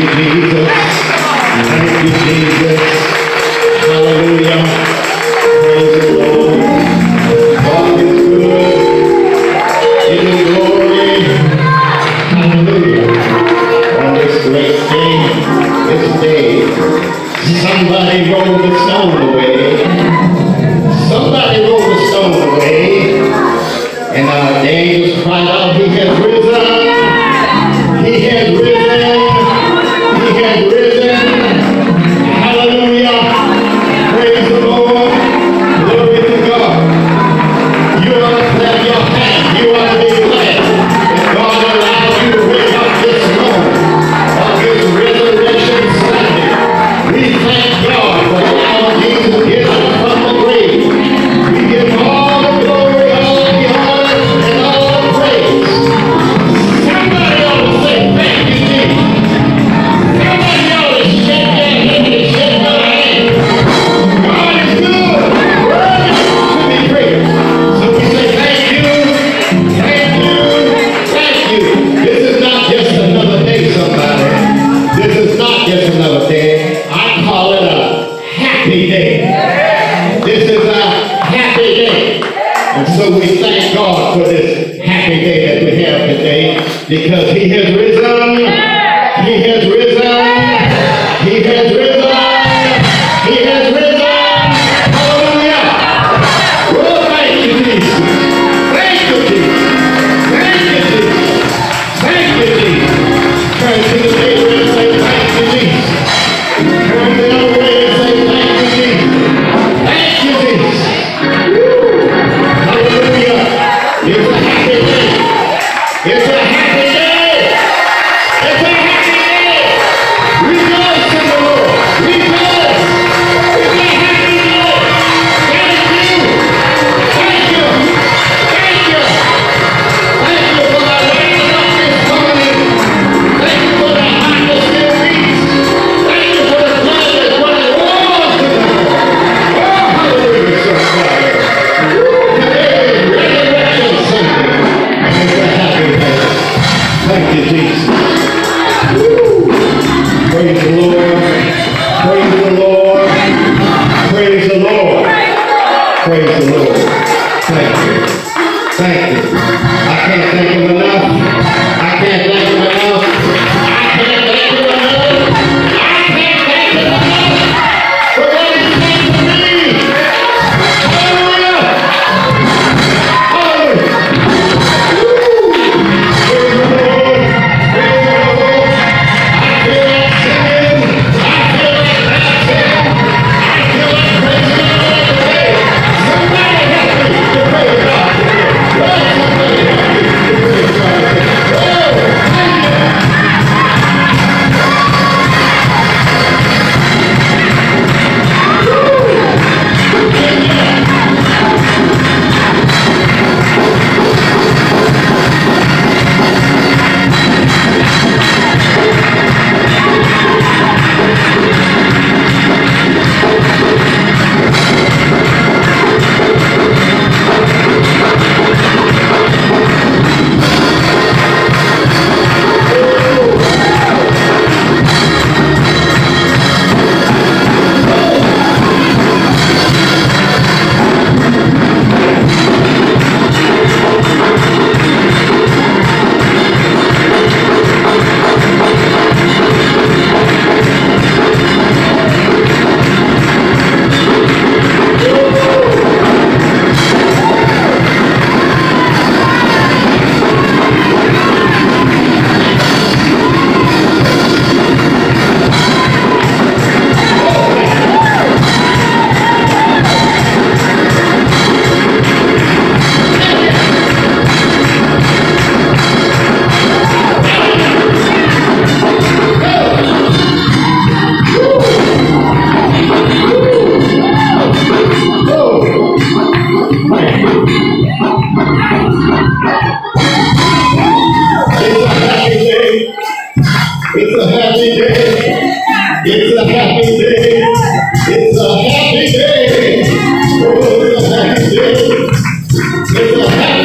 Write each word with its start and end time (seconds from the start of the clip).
you, 0.00 0.08
Jesus. 0.14 0.68
Thank 1.52 2.02
you, 2.04 2.10
Jesus. 2.24 2.80
Hallelujah. 3.72 4.99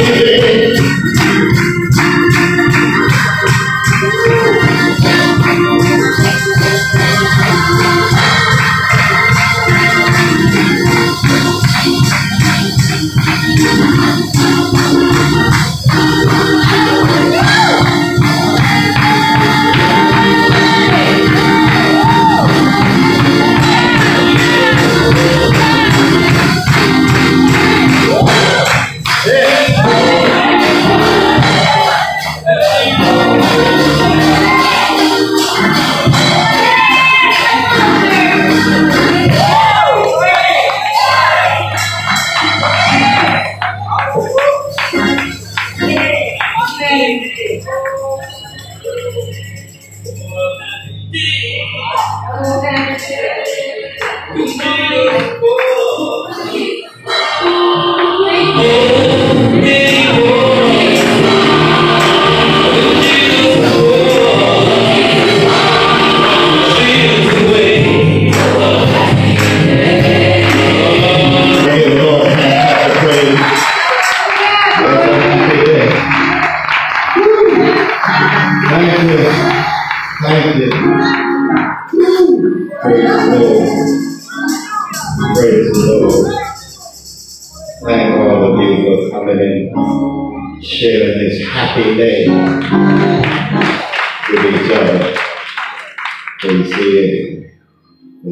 It's 0.08 0.75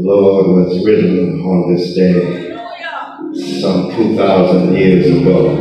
Lord 0.04 0.48
was 0.48 0.86
written 0.86 1.40
on 1.44 1.74
this 1.74 1.96
day 1.96 2.52
some 3.62 3.90
2,000 3.90 4.76
years 4.76 5.06
ago. 5.06 5.56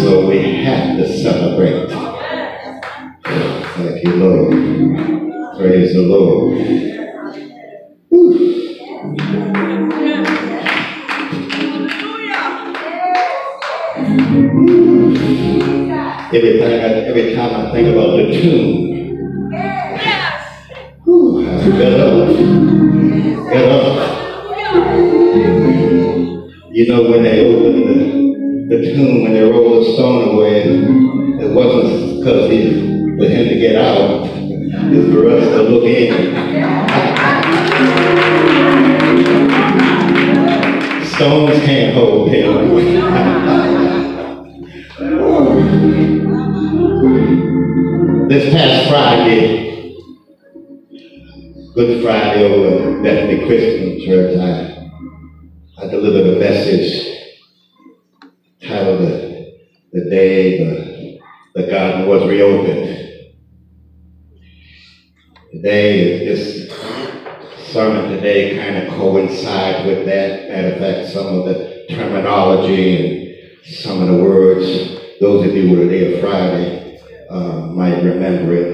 So 0.00 0.26
we 0.26 0.64
have 0.64 0.96
to 0.96 1.06
celebrate. 1.06 1.90
Thank 3.22 4.04
you, 4.04 4.14
Lord. 4.16 5.58
Praise 5.58 5.92
the 5.92 6.00
Lord. 6.00 6.56
Every 16.32 16.58
time, 16.58 16.72
I, 16.72 17.04
every 17.04 17.34
time 17.34 17.54
I 17.54 17.70
think 17.70 17.88
about 17.88 18.16
the 18.16 18.32
tune, 18.32 19.52
yes. 19.52 20.66
Whew, 21.04 21.46
I 21.46 21.60
feel 21.60 22.73
you 23.54 23.60
know, 26.88 27.08
when 27.08 27.22
they 27.22 27.46
opened 27.46 28.68
the, 28.68 28.76
the 28.76 28.82
tomb, 28.94 29.22
when 29.22 29.32
they 29.32 29.42
rolled 29.42 29.86
the 29.86 29.92
stone 29.92 30.34
away, 30.34 30.62
it 30.64 31.54
wasn't 31.54 32.18
because 32.18 32.50
he, 32.50 32.80
for 33.16 33.26
him 33.28 33.48
to 33.48 33.54
get 33.60 33.76
out, 33.76 34.26
it's 34.26 35.08
for 35.14 35.30
us 35.30 35.44
to 35.50 35.62
look 35.62 35.84
in. 35.84 36.34
Stones 41.14 41.64
can't 41.64 41.94
hold 41.94 42.30
him. 42.30 42.74
this 48.28 48.52
past 48.52 48.88
Friday, 48.88 49.53
Good 51.74 52.04
Friday 52.04 52.44
over 52.44 53.02
Bethany 53.02 53.44
Christian 53.48 54.06
Church, 54.06 54.38
I, 54.38 55.82
I 55.82 55.88
delivered 55.88 56.36
a 56.36 56.38
message 56.38 57.18
titled 58.62 59.00
The, 59.00 59.56
the 59.92 60.08
Day 60.08 60.58
the, 60.58 61.18
the 61.56 61.68
Garden 61.68 62.06
Was 62.06 62.28
Reopened. 62.28 63.26
Today, 65.50 66.24
this 66.24 66.70
sermon 67.72 68.08
today 68.08 68.56
kind 68.56 68.86
of 68.86 68.94
coincides 68.94 69.84
with 69.84 70.06
that. 70.06 70.48
Matter 70.48 70.74
of 70.74 70.78
fact, 70.78 71.12
some 71.12 71.26
of 71.26 71.44
the 71.46 71.86
terminology 71.88 73.34
and 73.64 73.74
some 73.74 74.00
of 74.00 74.06
the 74.06 74.22
words, 74.22 75.18
those 75.20 75.48
of 75.48 75.56
you 75.56 75.66
who 75.66 75.78
were 75.78 75.86
there 75.86 76.20
Friday 76.20 77.00
uh, 77.28 77.66
might 77.66 78.00
remember 78.00 78.54
it 78.54 78.73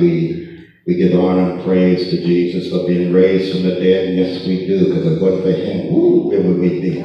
we 0.00 0.46
we 0.86 0.94
give 0.94 1.18
honor 1.18 1.52
and 1.52 1.64
praise 1.64 2.10
to, 2.10 2.16
Jesus 2.24 2.70
for 2.70 2.86
being 2.86 3.12
raised 3.12 3.52
from 3.52 3.64
the 3.64 3.74
dead. 3.74 4.08
And 4.08 4.16
yes, 4.16 4.46
we 4.46 4.66
do, 4.66 4.86
because 4.86 5.06
if 5.06 5.20
we 5.20 5.30
went 5.30 5.44
to 5.44 5.52
him, 5.52 5.92
woo, 5.92 6.28
where 6.28 6.40
would 6.40 6.58
we 6.58 6.80
be? 6.80 7.02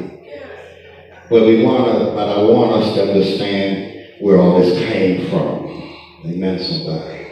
but 1.30 2.28
I 2.30 2.44
want 2.44 2.84
us 2.84 2.94
to 2.96 3.08
understand 3.10 4.06
where 4.20 4.38
all 4.38 4.62
this 4.62 4.78
came 4.78 5.30
from. 5.30 5.66
Amen, 6.26 6.60
somebody. 6.60 7.26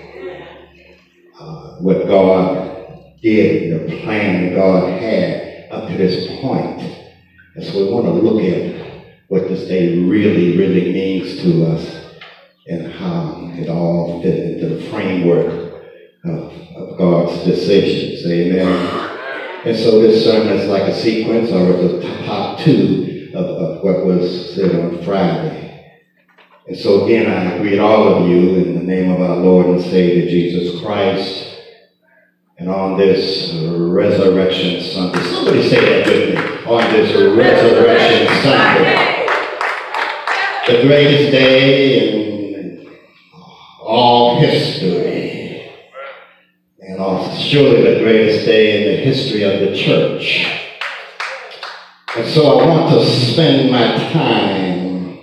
Uh, 1.40 1.76
what 1.82 2.08
God 2.08 3.20
did, 3.22 3.88
the 3.90 4.02
plan 4.02 4.56
God 4.56 5.00
had 5.00 5.68
up 5.70 5.88
to 5.90 5.98
this 5.98 6.28
point. 6.42 6.82
And 7.56 7.64
so 7.64 7.86
we 7.86 7.92
want 7.92 8.06
to 8.06 8.12
look 8.14 8.42
at 8.42 9.04
what 9.28 9.48
this 9.48 9.68
day 9.68 10.00
really, 10.00 10.58
really 10.58 10.92
means 10.92 11.42
to 11.44 11.66
us 11.66 11.99
and 12.70 12.92
how 12.94 13.50
it 13.56 13.68
all 13.68 14.22
fit 14.22 14.38
into 14.38 14.76
the 14.76 14.90
framework 14.90 15.48
of, 16.24 16.54
of 16.76 16.98
God's 16.98 17.44
decisions. 17.44 18.26
Amen. 18.32 19.10
And 19.66 19.76
so 19.76 20.00
this 20.02 20.24
sermon 20.24 20.54
is 20.54 20.70
like 20.70 20.84
a 20.84 20.94
sequence 20.94 21.52
or 21.52 21.72
a 21.74 22.26
top 22.26 22.60
two 22.60 23.32
of, 23.34 23.46
of 23.46 23.84
what 23.84 24.06
was 24.06 24.56
said 24.56 24.76
on 24.76 25.04
Friday. 25.04 25.66
And 26.68 26.78
so 26.78 27.06
again, 27.06 27.32
I 27.32 27.58
greet 27.58 27.80
all 27.80 28.08
of 28.08 28.30
you 28.30 28.56
in 28.56 28.76
the 28.76 28.84
name 28.84 29.12
of 29.12 29.20
our 29.20 29.38
Lord 29.38 29.66
and 29.66 29.82
Savior 29.82 30.30
Jesus 30.30 30.80
Christ. 30.82 31.48
And 32.60 32.70
on 32.70 32.98
this 32.98 33.52
Resurrection 33.64 34.82
Sunday, 34.82 35.24
somebody 35.24 35.68
say 35.68 36.04
that 36.04 36.08
with 36.08 36.36
me. 36.36 36.66
On 36.66 36.94
this 36.94 37.16
Resurrection 37.36 38.28
Sunday, 38.44 39.26
the 40.68 40.88
greatest 40.88 41.32
day 41.32 42.36
in 42.36 42.39
all 44.00 44.40
history, 44.40 45.70
and 46.80 47.00
also 47.00 47.36
surely 47.38 47.82
the 47.82 48.00
greatest 48.00 48.46
day 48.46 48.78
in 48.78 48.96
the 48.96 49.04
history 49.04 49.44
of 49.44 49.60
the 49.60 49.76
church. 49.76 50.48
And 52.16 52.26
so 52.26 52.60
I 52.60 52.66
want 52.66 52.94
to 52.94 53.06
spend 53.06 53.70
my 53.70 53.98
time 54.14 55.20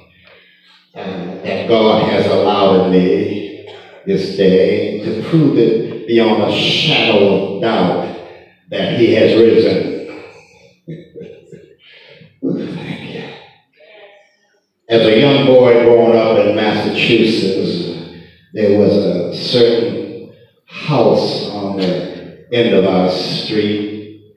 uh, 0.94 1.42
that 1.42 1.68
God 1.68 2.10
has 2.10 2.26
allowed 2.26 2.90
me 2.90 3.66
this 4.04 4.36
day 4.36 5.02
to 5.04 5.26
prove 5.30 5.56
it 5.56 6.06
beyond 6.06 6.42
a 6.42 6.54
shadow 6.54 7.56
of 7.56 7.62
doubt 7.62 8.14
that 8.68 9.00
He 9.00 9.14
has 9.14 9.34
risen. 9.34 10.22
Thank 12.42 13.14
you. 13.14 13.24
As 14.90 15.06
a 15.06 15.18
young 15.18 15.46
boy 15.46 15.82
growing 15.82 16.16
up 16.16 16.38
in 16.46 16.54
Massachusetts, 16.54 17.86
there 18.56 18.78
was 18.78 18.96
a 18.96 19.36
certain 19.36 20.32
house 20.64 21.50
on 21.50 21.76
the 21.76 22.45
end 22.56 22.74
of 22.74 22.86
our 22.86 23.10
street, 23.10 24.34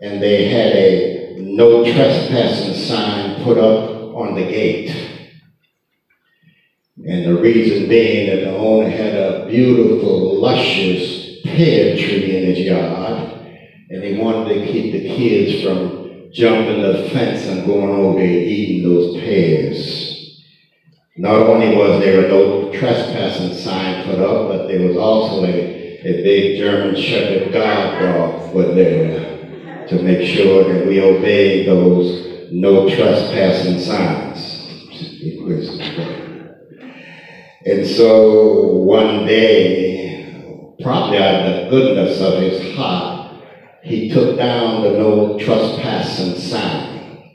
and 0.00 0.20
they 0.22 0.48
had 0.48 0.72
a 0.72 1.36
no 1.38 1.84
trespassing 1.84 2.74
sign 2.74 3.42
put 3.44 3.56
up 3.56 4.14
on 4.14 4.34
the 4.34 4.42
gate. 4.42 4.90
And 7.06 7.24
the 7.24 7.40
reason 7.40 7.88
being 7.88 8.30
that 8.30 8.50
the 8.50 8.56
owner 8.56 8.88
had 8.88 9.14
a 9.14 9.46
beautiful, 9.46 10.40
luscious 10.40 11.40
pear 11.44 11.96
tree 11.96 12.36
in 12.36 12.54
his 12.54 12.66
yard, 12.66 13.32
and 13.90 14.02
he 14.02 14.18
wanted 14.18 14.52
to 14.52 14.66
keep 14.66 14.92
the 14.92 15.06
kids 15.06 15.62
from 15.62 16.30
jumping 16.32 16.82
the 16.82 17.08
fence 17.10 17.46
and 17.46 17.64
going 17.64 17.90
over 17.90 18.18
there 18.18 18.26
eating 18.28 18.82
those 18.82 19.16
pears. 19.20 20.42
Not 21.16 21.48
only 21.48 21.76
was 21.76 22.00
there 22.00 22.26
a 22.26 22.28
no 22.28 22.72
trespassing 22.72 23.54
sign 23.54 24.04
put 24.04 24.18
up, 24.18 24.48
but 24.48 24.66
there 24.66 24.86
was 24.86 24.96
also 24.96 25.44
a, 25.44 25.75
a 26.06 26.22
big 26.22 26.58
German 26.58 26.94
Shepherd 26.94 27.52
guard 27.52 28.00
dog 28.00 28.52
put 28.52 28.76
there 28.76 29.86
to 29.88 30.02
make 30.02 30.24
sure 30.36 30.72
that 30.72 30.86
we 30.86 31.02
obey 31.02 31.66
those 31.66 32.52
no 32.52 32.88
trespassing 32.88 33.80
signs. 33.80 34.52
And 37.64 37.84
so 37.84 38.68
one 38.68 39.26
day, 39.26 40.76
probably 40.80 41.18
out 41.18 41.44
of 41.44 41.64
the 41.64 41.70
goodness 41.70 42.20
of 42.20 42.40
his 42.40 42.76
heart, 42.76 43.42
he 43.82 44.08
took 44.08 44.36
down 44.36 44.82
the 44.82 44.90
no 44.90 45.36
trespassing 45.40 46.38
sign. 46.38 47.32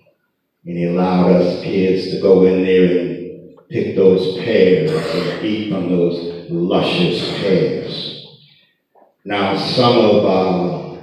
And 0.65 0.77
he 0.77 0.85
allowed 0.85 1.33
us 1.33 1.61
kids 1.61 2.11
to 2.11 2.21
go 2.21 2.45
in 2.45 2.63
there 2.63 2.99
and 2.99 3.67
pick 3.69 3.97
those 3.97 4.37
pears 4.37 4.91
and 4.91 5.45
eat 5.45 5.73
from 5.73 5.89
those 5.89 6.49
luscious 6.49 7.37
pears. 7.39 8.10
Now, 9.23 9.55
some 9.55 9.99
of 9.99 10.25
uh, 10.25 11.01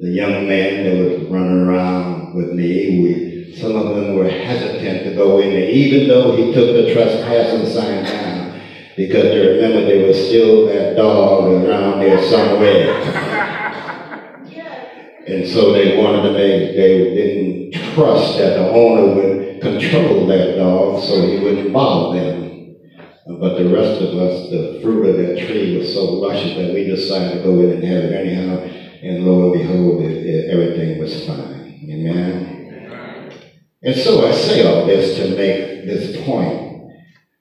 the 0.00 0.10
young 0.10 0.48
men 0.48 0.84
that 0.84 1.20
was 1.20 1.30
running 1.30 1.68
around 1.68 2.34
with 2.34 2.50
me, 2.50 3.00
we, 3.00 3.56
some 3.56 3.76
of 3.76 3.94
them 3.94 4.16
were 4.16 4.28
hesitant 4.28 5.04
to 5.04 5.14
go 5.14 5.38
in 5.38 5.50
there, 5.50 5.70
even 5.70 6.08
though 6.08 6.34
he 6.36 6.52
took 6.52 6.74
the 6.74 6.92
trespassing 6.92 7.66
sign 7.66 8.04
down, 8.04 8.60
because 8.96 9.22
they 9.22 9.46
remember 9.46 9.84
there 9.84 10.04
was 10.04 10.26
still 10.26 10.66
that 10.66 10.96
dog 10.96 11.44
around 11.64 12.00
there 12.00 12.20
somewhere. 12.28 13.40
And 15.26 15.48
so 15.48 15.72
they 15.72 15.96
wanted 15.96 16.22
to 16.24 16.32
make, 16.32 16.76
they 16.76 17.14
didn't 17.14 17.94
trust 17.94 18.36
that 18.36 18.58
the 18.58 18.68
owner 18.68 19.14
would 19.14 19.62
control 19.62 20.26
that 20.26 20.56
dog 20.56 21.02
so 21.02 21.26
he 21.26 21.38
wouldn't 21.38 21.72
bother 21.72 22.20
them. 22.20 22.63
But 23.26 23.56
the 23.56 23.70
rest 23.70 24.02
of 24.02 24.18
us, 24.18 24.50
the 24.50 24.80
fruit 24.82 25.08
of 25.08 25.16
that 25.16 25.46
tree 25.46 25.78
was 25.78 25.94
so 25.94 26.04
luscious 26.04 26.56
that 26.56 26.74
we 26.74 26.84
decided 26.84 27.38
to 27.38 27.42
go 27.42 27.58
in 27.60 27.70
and 27.70 27.84
have 27.84 28.04
it 28.04 28.12
anyhow. 28.12 28.58
And 29.02 29.24
lo 29.24 29.52
and 29.52 29.60
behold, 29.60 30.02
it, 30.02 30.26
it, 30.26 30.50
everything 30.50 30.98
was 30.98 31.26
fine. 31.26 31.80
Amen. 31.90 33.32
And 33.82 33.96
so 33.96 34.26
I 34.26 34.32
say 34.32 34.66
all 34.66 34.86
this 34.86 35.16
to 35.16 35.36
make 35.36 35.86
this 35.86 36.22
point. 36.24 36.92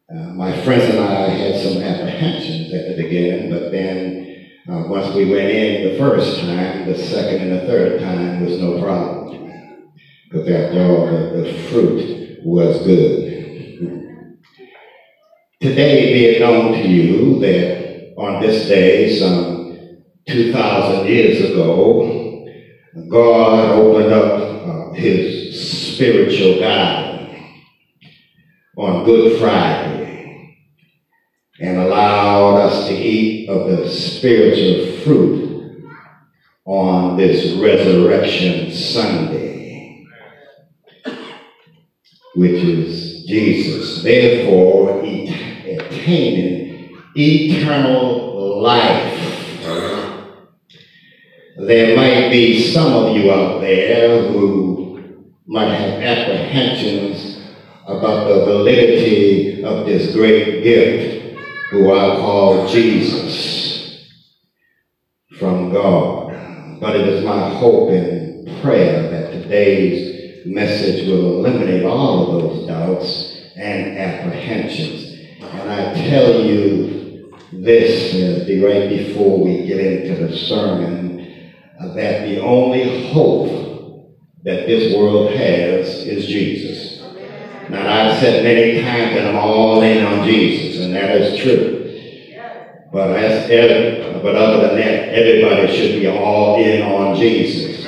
Uh, 0.09 0.33
my 0.33 0.61
friends 0.63 0.85
and 0.85 0.99
I 0.99 1.29
had 1.29 1.61
some 1.61 1.81
apprehensions 1.81 2.73
at 2.73 2.95
the 2.95 3.03
beginning, 3.03 3.49
but 3.49 3.71
then 3.71 4.47
uh, 4.69 4.87
once 4.87 5.13
we 5.13 5.29
went 5.29 5.49
in 5.49 5.91
the 5.91 5.97
first 5.97 6.39
time, 6.39 6.85
the 6.85 6.97
second 6.97 7.41
and 7.41 7.59
the 7.59 7.65
third 7.67 7.99
time 7.99 8.45
was 8.45 8.57
no 8.57 8.81
problem. 8.81 9.51
Because 10.29 10.47
after 10.49 10.81
all, 10.81 11.05
the, 11.07 11.41
the 11.41 11.53
fruit 11.69 12.39
was 12.43 12.85
good. 12.85 13.32
Today 15.63 16.11
be 16.11 16.25
it 16.25 16.41
known 16.41 16.73
to 16.73 16.85
you 16.85 17.39
that 17.39 18.15
on 18.17 18.41
this 18.41 18.67
day, 18.67 19.17
some 19.17 20.03
2,000 20.27 21.07
years 21.07 21.51
ago, 21.51 22.45
God 23.07 23.69
opened 23.69 24.11
up 24.11 24.41
uh, 24.67 24.93
his 24.93 25.95
spiritual 25.95 26.59
garden 26.59 27.61
on 28.75 29.05
Good 29.05 29.39
Friday 29.39 30.57
and 31.61 31.77
allowed 31.77 32.57
us 32.57 32.89
to 32.89 32.93
eat 32.93 33.47
of 33.47 33.69
the 33.69 33.89
spiritual 33.89 34.97
fruit 34.97 35.87
on 36.65 37.15
this 37.15 37.53
Resurrection 37.53 38.69
Sunday, 38.69 40.07
which 42.35 42.61
is 42.61 43.23
Jesus. 43.25 44.03
Therefore, 44.03 45.03
eternal 47.15 48.61
life. 48.61 49.19
There 51.57 51.95
might 51.95 52.29
be 52.31 52.71
some 52.71 52.91
of 52.93 53.15
you 53.15 53.31
out 53.31 53.61
there 53.61 54.23
who 54.27 55.23
might 55.45 55.73
have 55.73 56.01
apprehensions 56.01 57.41
about 57.85 58.27
the 58.27 58.45
validity 58.45 59.63
of 59.63 59.85
this 59.85 60.13
great 60.13 60.63
gift, 60.63 61.37
who 61.69 61.93
I 61.93 62.15
call 62.15 62.67
Jesus 62.67 64.07
from 65.37 65.71
God. 65.71 66.79
But 66.79 66.95
it 66.95 67.07
is 67.07 67.23
my 67.23 67.49
hope 67.55 67.89
and 67.91 68.61
prayer 68.61 69.09
that 69.11 69.31
today's 69.31 70.45
message 70.45 71.07
will 71.07 71.37
eliminate 71.37 71.85
all 71.85 72.37
of 72.37 72.41
those 72.41 72.67
doubts 72.67 73.51
and 73.55 73.97
apprehensions 73.97 75.02
and 75.53 75.71
I 75.71 75.93
tell 75.93 76.43
you 76.43 77.31
this 77.51 78.13
right 78.63 78.89
before 78.89 79.43
we 79.43 79.65
get 79.65 79.79
into 79.79 80.27
the 80.27 80.35
sermon, 80.35 81.43
uh, 81.79 81.93
that 81.93 82.27
the 82.27 82.39
only 82.41 83.11
hope 83.11 84.17
that 84.43 84.65
this 84.65 84.95
world 84.95 85.31
has 85.31 85.87
is 86.05 86.25
Jesus. 86.27 87.01
Now, 87.69 88.09
I've 88.11 88.19
said 88.19 88.43
many 88.43 88.81
times 88.81 89.15
that 89.15 89.27
I'm 89.27 89.35
all 89.35 89.81
in 89.81 90.05
on 90.05 90.27
Jesus, 90.27 90.83
and 90.83 90.93
that 90.95 91.11
is 91.11 91.39
true. 91.39 91.79
But, 92.91 93.15
as, 93.17 93.47
but 94.21 94.35
other 94.35 94.67
than 94.67 94.77
that, 94.77 95.09
everybody 95.09 95.75
should 95.75 95.99
be 95.99 96.07
all 96.07 96.61
in 96.61 96.83
on 96.83 97.15
Jesus. 97.15 97.87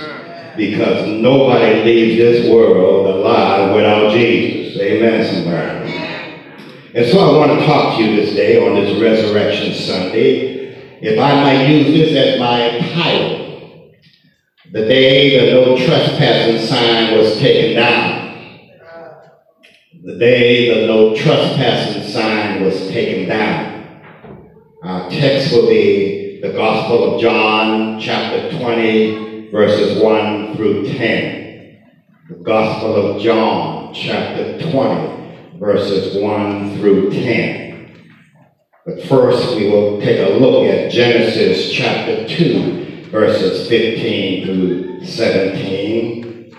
Because 0.58 1.08
nobody 1.08 1.84
leaves 1.84 2.18
this 2.18 2.50
world 2.50 3.08
alive 3.08 3.76
without 3.76 4.12
Jesus. 4.14 4.82
Amen, 4.82 5.26
somebody. 5.26 5.75
And 6.96 7.06
so 7.12 7.20
I 7.20 7.38
want 7.38 7.60
to 7.60 7.66
talk 7.66 7.98
to 7.98 8.04
you 8.06 8.16
this 8.16 8.36
day 8.36 8.58
on 8.58 8.74
this 8.76 9.02
Resurrection 9.02 9.74
Sunday. 9.74 11.02
If 11.02 11.20
I 11.20 11.44
might 11.44 11.68
use 11.68 11.88
this 11.88 12.16
as 12.16 12.40
my 12.40 12.80
title, 12.94 13.92
the 14.72 14.86
day 14.86 15.38
the 15.38 15.52
no 15.52 15.76
trespassing 15.76 16.66
sign 16.66 17.18
was 17.18 17.38
taken 17.38 17.76
down. 17.76 18.72
The 20.06 20.18
day 20.18 20.74
the 20.74 20.88
no 20.88 21.14
trespassing 21.14 22.14
sign 22.14 22.64
was 22.64 22.88
taken 22.88 23.28
down. 23.28 24.00
Our 24.82 25.10
text 25.10 25.52
will 25.52 25.68
be 25.68 26.40
the 26.40 26.54
Gospel 26.54 27.16
of 27.16 27.22
John, 27.22 28.00
chapter 28.00 28.58
20, 28.58 29.52
verses 29.52 30.02
1 30.02 30.56
through 30.56 30.94
10. 30.94 31.78
The 32.30 32.36
Gospel 32.36 32.96
of 32.96 33.22
John, 33.22 33.94
chapter 33.94 34.72
20 34.72 35.25
verses 35.60 36.22
1 36.22 36.78
through 36.78 37.12
10. 37.12 37.76
But 38.86 39.04
first, 39.04 39.56
we 39.56 39.70
will 39.70 40.00
take 40.00 40.20
a 40.20 40.34
look 40.34 40.68
at 40.68 40.92
Genesis 40.92 41.72
chapter 41.72 42.28
2, 42.28 43.10
verses 43.10 43.68
15 43.68 44.46
through 44.46 45.06
17. 45.06 46.56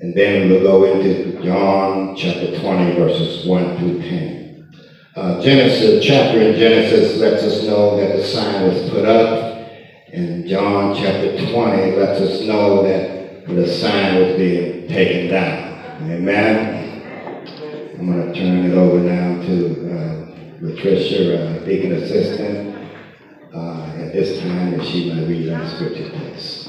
And 0.00 0.14
then 0.14 0.50
we'll 0.50 0.62
go 0.62 0.84
into 0.84 1.42
John 1.42 2.14
chapter 2.16 2.58
20, 2.60 2.94
verses 2.96 3.46
1 3.46 3.78
through 3.78 4.00
10. 4.00 4.72
Uh, 5.16 5.40
Genesis, 5.40 6.04
chapter 6.04 6.40
in 6.40 6.54
Genesis 6.56 7.16
lets 7.16 7.42
us 7.42 7.64
know 7.64 7.96
that 7.96 8.16
the 8.16 8.22
sign 8.22 8.68
was 8.68 8.90
put 8.90 9.06
up. 9.06 9.68
And 10.12 10.46
John 10.46 10.94
chapter 10.94 11.32
20 11.50 11.96
lets 11.96 12.20
us 12.20 12.42
know 12.42 12.82
that 12.82 13.46
the 13.48 13.66
sign 13.66 14.20
was 14.20 14.36
being 14.36 14.86
taken 14.88 15.28
down. 15.28 16.10
Amen. 16.12 16.85
I'm 17.98 18.12
going 18.12 18.30
to 18.30 18.38
turn 18.38 18.66
it 18.66 18.74
over 18.74 18.98
now 18.98 19.40
to 19.40 19.54
uh, 19.90 20.26
Latricia, 20.60 21.62
uh, 21.62 21.64
Deacon 21.64 21.92
Assistant, 21.92 22.90
uh, 23.54 23.86
at 23.96 24.12
this 24.12 24.38
time, 24.40 24.74
and 24.74 24.84
she 24.84 25.10
might 25.10 25.26
read 25.26 25.48
our 25.50 25.66
scripture 25.66 26.10
text. 26.10 26.68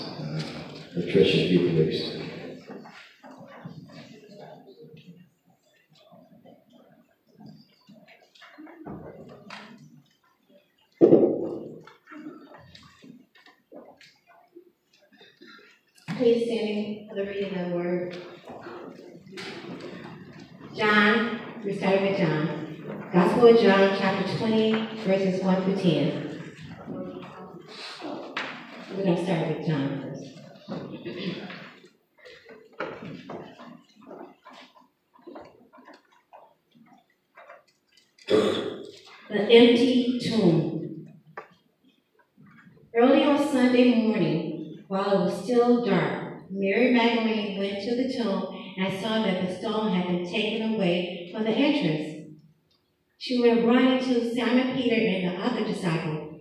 Latricia, 0.96 1.46
if 1.46 1.52
you 1.52 1.60
please. 1.70 2.18
Please 16.18 16.46
stand 16.46 17.10
for 17.10 17.16
the 17.16 17.26
reading 17.26 17.60
of 17.60 17.70
the 17.70 17.76
word. 17.76 18.27
John, 20.78 21.40
we 21.66 21.76
started 21.76 22.04
with 22.04 22.20
John. 22.20 23.10
Gospel 23.12 23.48
of 23.48 23.60
John, 23.60 23.98
chapter 23.98 24.38
20, 24.38 25.02
verses 25.08 25.44
1 25.44 25.64
through 25.64 25.76
10. 25.76 26.54
We're 28.96 29.04
going 29.04 29.16
to 29.16 29.24
start 29.24 29.48
with 29.48 29.66
John 29.66 30.04
first. 30.04 30.24
The 39.30 39.42
empty 39.42 40.20
tomb. 40.20 41.08
Early 42.96 43.24
on 43.24 43.48
Sunday 43.52 43.96
morning, 43.96 44.84
while 44.88 45.12
it 45.12 45.20
was 45.26 45.44
still 45.44 45.84
dark, 45.84 46.52
Mary 46.52 46.94
Magdalene 46.94 47.58
went 47.58 47.82
to 47.84 47.96
the 47.96 48.14
tomb 48.14 48.57
and 48.78 49.02
saw 49.02 49.24
that 49.24 49.48
the 49.48 49.56
stone 49.56 49.92
had 49.92 50.08
been 50.08 50.30
taken 50.30 50.76
away 50.76 51.32
from 51.34 51.44
the 51.44 51.50
entrance. 51.50 52.36
She 53.18 53.42
went 53.42 53.66
running 53.66 54.00
to 54.00 54.36
Simon 54.36 54.76
Peter 54.76 54.96
and 54.96 55.28
the 55.28 55.44
other 55.44 55.66
disciple, 55.66 56.40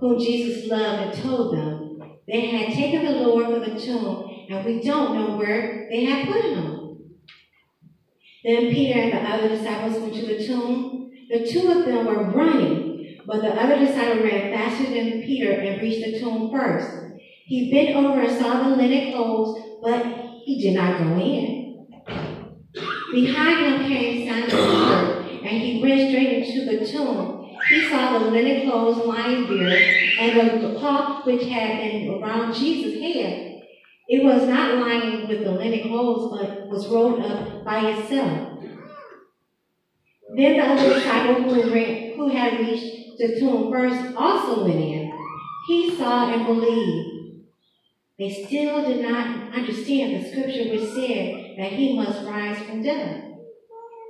whom 0.00 0.18
Jesus 0.18 0.68
loved, 0.68 1.14
and 1.14 1.22
told 1.22 1.56
them 1.56 2.00
they 2.26 2.46
had 2.46 2.72
taken 2.72 3.04
the 3.04 3.20
Lord 3.20 3.46
from 3.46 3.60
the 3.60 3.80
tomb, 3.80 4.46
and 4.48 4.64
we 4.64 4.82
don't 4.82 5.14
know 5.14 5.36
where 5.36 5.88
they 5.90 6.04
had 6.04 6.26
put 6.26 6.44
him. 6.44 6.98
Then 8.42 8.70
Peter 8.70 8.98
and 8.98 9.12
the 9.12 9.30
other 9.30 9.48
disciples 9.48 10.00
went 10.00 10.14
to 10.14 10.26
the 10.26 10.44
tomb. 10.44 11.12
The 11.28 11.46
two 11.46 11.70
of 11.70 11.84
them 11.84 12.06
were 12.06 12.30
running, 12.30 13.20
but 13.26 13.42
the 13.42 13.54
other 13.54 13.78
disciple 13.78 14.24
ran 14.24 14.52
faster 14.52 14.92
than 14.92 15.22
Peter 15.22 15.52
and 15.52 15.80
reached 15.80 16.04
the 16.04 16.18
tomb 16.18 16.50
first. 16.50 16.90
He 17.44 17.70
bent 17.70 17.96
over 17.96 18.20
and 18.20 18.40
saw 18.40 18.68
the 18.68 18.76
linen 18.76 19.12
clothes, 19.12 19.60
but 19.82 20.04
he 20.44 20.60
did 20.60 20.74
not 20.74 20.98
go 20.98 21.20
in. 21.20 21.59
Behind 23.12 23.66
him 23.66 23.88
came 23.88 24.28
Simon 24.28 24.44
Peter, 24.50 25.44
and 25.44 25.62
he 25.62 25.82
went 25.82 26.10
straight 26.10 26.42
into 26.42 26.64
the 26.64 26.86
tomb. 26.86 27.56
He 27.68 27.88
saw 27.88 28.18
the 28.18 28.30
linen 28.30 28.68
clothes 28.68 29.04
lying 29.04 29.46
there, 29.48 30.02
and 30.20 30.62
the 30.62 30.78
cloth 30.78 31.26
which 31.26 31.46
had 31.46 31.78
been 31.78 32.08
around 32.10 32.54
Jesus' 32.54 33.00
head. 33.00 33.62
It 34.08 34.24
was 34.24 34.48
not 34.48 34.78
lying 34.78 35.28
with 35.28 35.42
the 35.44 35.52
linen 35.52 35.88
clothes, 35.88 36.38
but 36.38 36.68
was 36.68 36.88
rolled 36.88 37.20
up 37.20 37.64
by 37.64 37.90
itself. 37.90 38.58
Then 40.36 40.56
the 40.56 40.64
other 40.64 40.94
disciple 40.94 41.42
who, 41.42 41.62
who 41.62 42.28
had 42.28 42.60
reached 42.60 43.18
the 43.18 43.40
tomb 43.40 43.70
first 43.70 44.14
also 44.16 44.64
went 44.64 44.80
in. 44.80 45.12
He 45.66 45.96
saw 45.96 46.32
and 46.32 46.46
believed. 46.46 47.10
They 48.18 48.30
still 48.30 48.84
did 48.86 49.02
not 49.02 49.54
understand 49.54 50.14
the 50.14 50.28
scripture 50.28 50.70
which 50.70 50.90
said 50.90 51.49
that 51.60 51.72
he 51.72 51.94
must 51.94 52.24
rise 52.24 52.58
from 52.62 52.82
death. 52.82 53.22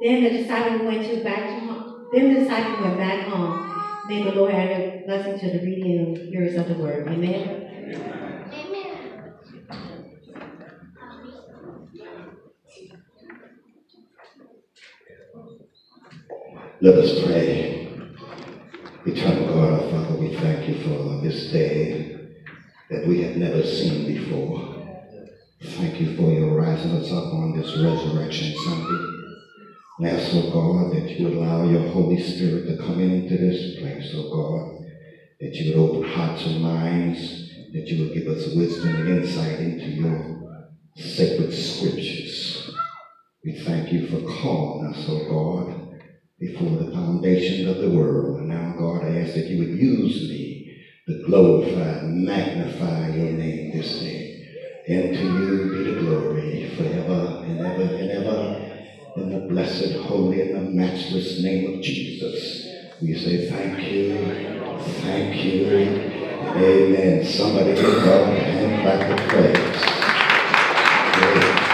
Then 0.00 0.22
the 0.22 0.30
disciple 0.30 0.86
went 0.86 1.04
to 1.04 1.24
back 1.24 1.48
to 1.48 1.66
home. 1.66 2.06
Then 2.12 2.32
the 2.32 2.40
disciple 2.40 2.84
went 2.84 2.96
back 2.96 3.26
home. 3.26 4.06
May 4.06 4.22
the 4.22 4.36
Lord 4.36 4.54
add 4.54 4.70
a 4.70 5.02
blessing 5.04 5.36
to 5.40 5.58
the 5.58 5.64
reading 5.66 5.98
and 5.98 6.16
hearers 6.16 6.54
of 6.54 6.68
the 6.68 6.74
word. 6.74 7.08
Amen. 7.08 7.66
Amen. 8.52 9.34
Let 16.80 16.94
us 16.94 17.24
pray. 17.24 17.88
Eternal 19.06 19.54
God, 19.54 19.72
our 19.72 19.90
Father, 19.90 20.14
we 20.20 20.36
thank 20.36 20.68
you 20.68 20.84
for 20.84 21.20
this 21.20 21.50
day 21.50 22.28
that 22.90 23.08
we 23.08 23.22
have 23.22 23.36
never 23.36 23.64
seen 23.64 24.06
before. 24.06 24.79
Thank 25.62 26.00
you 26.00 26.16
for 26.16 26.32
your 26.32 26.58
rising 26.58 26.92
us 26.92 27.12
up 27.12 27.34
on 27.34 27.52
this 27.54 27.76
Resurrection 27.76 28.54
Sunday. 28.64 29.06
And 29.98 30.06
ask, 30.06 30.30
oh 30.32 30.50
God, 30.50 30.94
that 30.94 31.10
you 31.10 31.28
allow 31.28 31.68
your 31.68 31.86
Holy 31.90 32.18
Spirit 32.18 32.66
to 32.66 32.82
come 32.82 32.98
into 32.98 33.36
this 33.36 33.78
place, 33.78 34.10
oh 34.14 34.30
God, 34.30 34.86
that 35.40 35.54
you 35.54 35.74
would 35.74 35.90
open 35.90 36.10
hearts 36.10 36.46
and 36.46 36.62
minds, 36.62 37.18
that 37.74 37.86
you 37.88 38.02
would 38.02 38.14
give 38.14 38.26
us 38.28 38.54
wisdom 38.54 38.96
and 38.96 39.08
insight 39.18 39.60
into 39.60 39.90
your 39.90 40.48
sacred 40.96 41.52
scriptures. 41.52 42.74
We 43.44 43.60
thank 43.60 43.92
you 43.92 44.06
for 44.06 44.26
calling 44.40 44.86
us, 44.86 45.04
oh 45.10 45.28
God, 45.28 45.98
before 46.38 46.70
the 46.70 46.90
foundation 46.90 47.68
of 47.68 47.82
the 47.82 47.90
world. 47.90 48.38
And 48.38 48.48
now, 48.48 48.76
God, 48.78 49.04
I 49.04 49.18
ask 49.18 49.34
that 49.34 49.48
you 49.48 49.58
would 49.58 49.78
use 49.78 50.26
me 50.26 50.74
to 51.06 51.22
glorify 51.26 51.98
and 51.98 52.24
magnify 52.24 53.14
your 53.14 53.32
name 53.32 53.76
this 53.76 54.00
day. 54.00 54.29
And 54.90 55.14
to 55.14 55.22
you 55.22 55.70
be 55.70 55.84
the 55.84 56.00
glory 56.00 56.74
forever 56.76 57.44
and 57.46 57.60
ever 57.60 57.94
and 57.94 58.10
ever. 58.10 58.40
In 59.18 59.30
the 59.30 59.46
blessed, 59.46 59.92
holy, 59.98 60.40
and 60.40 60.56
the 60.56 60.62
matchless 60.62 61.40
name 61.44 61.74
of 61.74 61.80
Jesus, 61.80 62.66
we 63.00 63.14
say 63.14 63.48
thank 63.48 63.78
you, 63.88 64.16
thank 65.02 65.44
you, 65.44 65.66
amen. 66.56 67.24
Somebody 67.24 67.74
give 67.76 68.02
God 68.02 68.30
a 68.30 68.40
hand 68.40 68.82
clap 68.82 69.10
of 69.16 69.20
praise. 69.28 69.82
Yeah. 71.22 71.64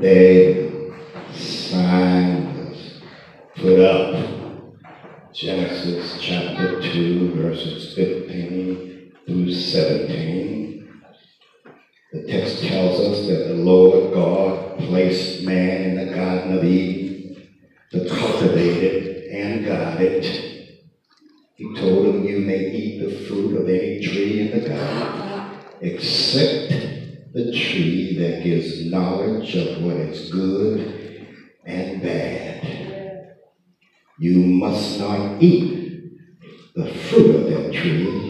They 0.00 0.92
sign 1.34 2.72
put 3.56 3.80
up. 3.80 4.14
Genesis 5.34 6.18
chapter 6.20 6.80
2, 6.80 7.34
verses 7.34 7.94
15 7.94 8.85
through 9.44 9.52
17. 9.52 11.02
The 12.12 12.22
text 12.26 12.62
tells 12.64 13.00
us 13.00 13.26
that 13.26 13.48
the 13.48 13.54
Lord 13.54 14.14
God 14.14 14.78
placed 14.78 15.44
man 15.44 15.82
in 15.82 15.96
the 16.06 16.14
Garden 16.14 16.56
of 16.56 16.64
Eden 16.64 17.36
to 17.92 18.08
cultivate 18.08 18.82
it 18.82 19.30
and 19.30 19.66
guard 19.66 20.00
it. 20.00 20.78
He 21.54 21.74
told 21.76 22.06
him, 22.06 22.24
You 22.24 22.40
may 22.40 22.70
eat 22.70 23.04
the 23.04 23.26
fruit 23.26 23.60
of 23.60 23.68
any 23.68 24.00
tree 24.00 24.40
in 24.40 24.58
the 24.58 24.68
garden, 24.68 25.58
except 25.82 26.70
the 27.34 27.52
tree 27.52 28.16
that 28.18 28.42
gives 28.42 28.86
knowledge 28.86 29.54
of 29.54 29.82
what 29.82 29.96
is 29.96 30.30
good 30.30 31.28
and 31.66 32.00
bad. 32.02 33.36
You 34.18 34.38
must 34.38 34.98
not 34.98 35.42
eat 35.42 36.14
the 36.74 36.94
fruit 36.94 37.34
of 37.34 37.50
that 37.50 37.74
tree. 37.74 38.25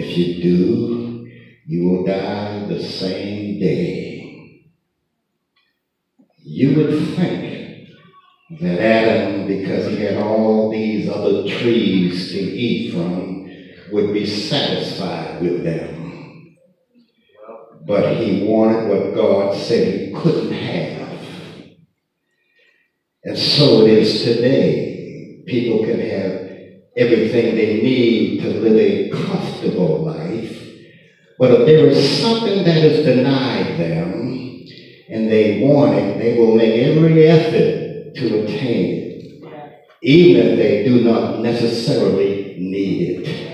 If 0.00 0.16
you 0.16 0.40
do, 0.40 1.26
you 1.66 1.88
will 1.88 2.04
die 2.04 2.66
the 2.66 2.80
same 2.80 3.58
day. 3.58 4.62
You 6.36 6.76
would 6.76 7.16
think 7.16 7.88
that 8.60 8.80
Adam, 8.80 9.48
because 9.48 9.88
he 9.88 9.96
had 9.96 10.18
all 10.18 10.70
these 10.70 11.08
other 11.08 11.48
trees 11.48 12.30
to 12.30 12.38
eat 12.38 12.92
from, 12.94 13.44
would 13.90 14.12
be 14.12 14.24
satisfied 14.24 15.42
with 15.42 15.64
them. 15.64 16.54
But 17.84 18.18
he 18.18 18.46
wanted 18.48 18.88
what 18.88 19.16
God 19.16 19.52
said 19.56 19.94
he 19.94 20.12
couldn't 20.12 20.52
have. 20.52 21.18
And 23.24 23.36
so 23.36 23.84
it 23.84 23.90
is 23.90 24.22
today. 24.22 25.42
People 25.44 25.84
can 25.84 25.98
have 25.98 26.47
everything 26.98 27.54
they 27.54 27.80
need 27.80 28.40
to 28.42 28.48
live 28.60 28.76
a 28.76 29.10
comfortable 29.10 30.04
life 30.04 30.68
but 31.38 31.52
if 31.52 31.66
there 31.66 31.86
is 31.86 32.20
something 32.20 32.64
that 32.64 32.78
is 32.78 33.06
denied 33.06 33.78
them 33.78 34.66
and 35.08 35.30
they 35.30 35.60
want 35.60 35.94
it, 35.94 36.18
they 36.18 36.36
will 36.36 36.56
make 36.56 36.80
every 36.80 37.26
effort 37.26 38.14
to 38.16 38.42
attain 38.42 39.12
it, 39.12 39.84
even 40.02 40.48
if 40.48 40.56
they 40.58 40.84
do 40.84 41.04
not 41.04 41.40
necessarily 41.40 42.56
need 42.58 43.20
it. 43.20 43.44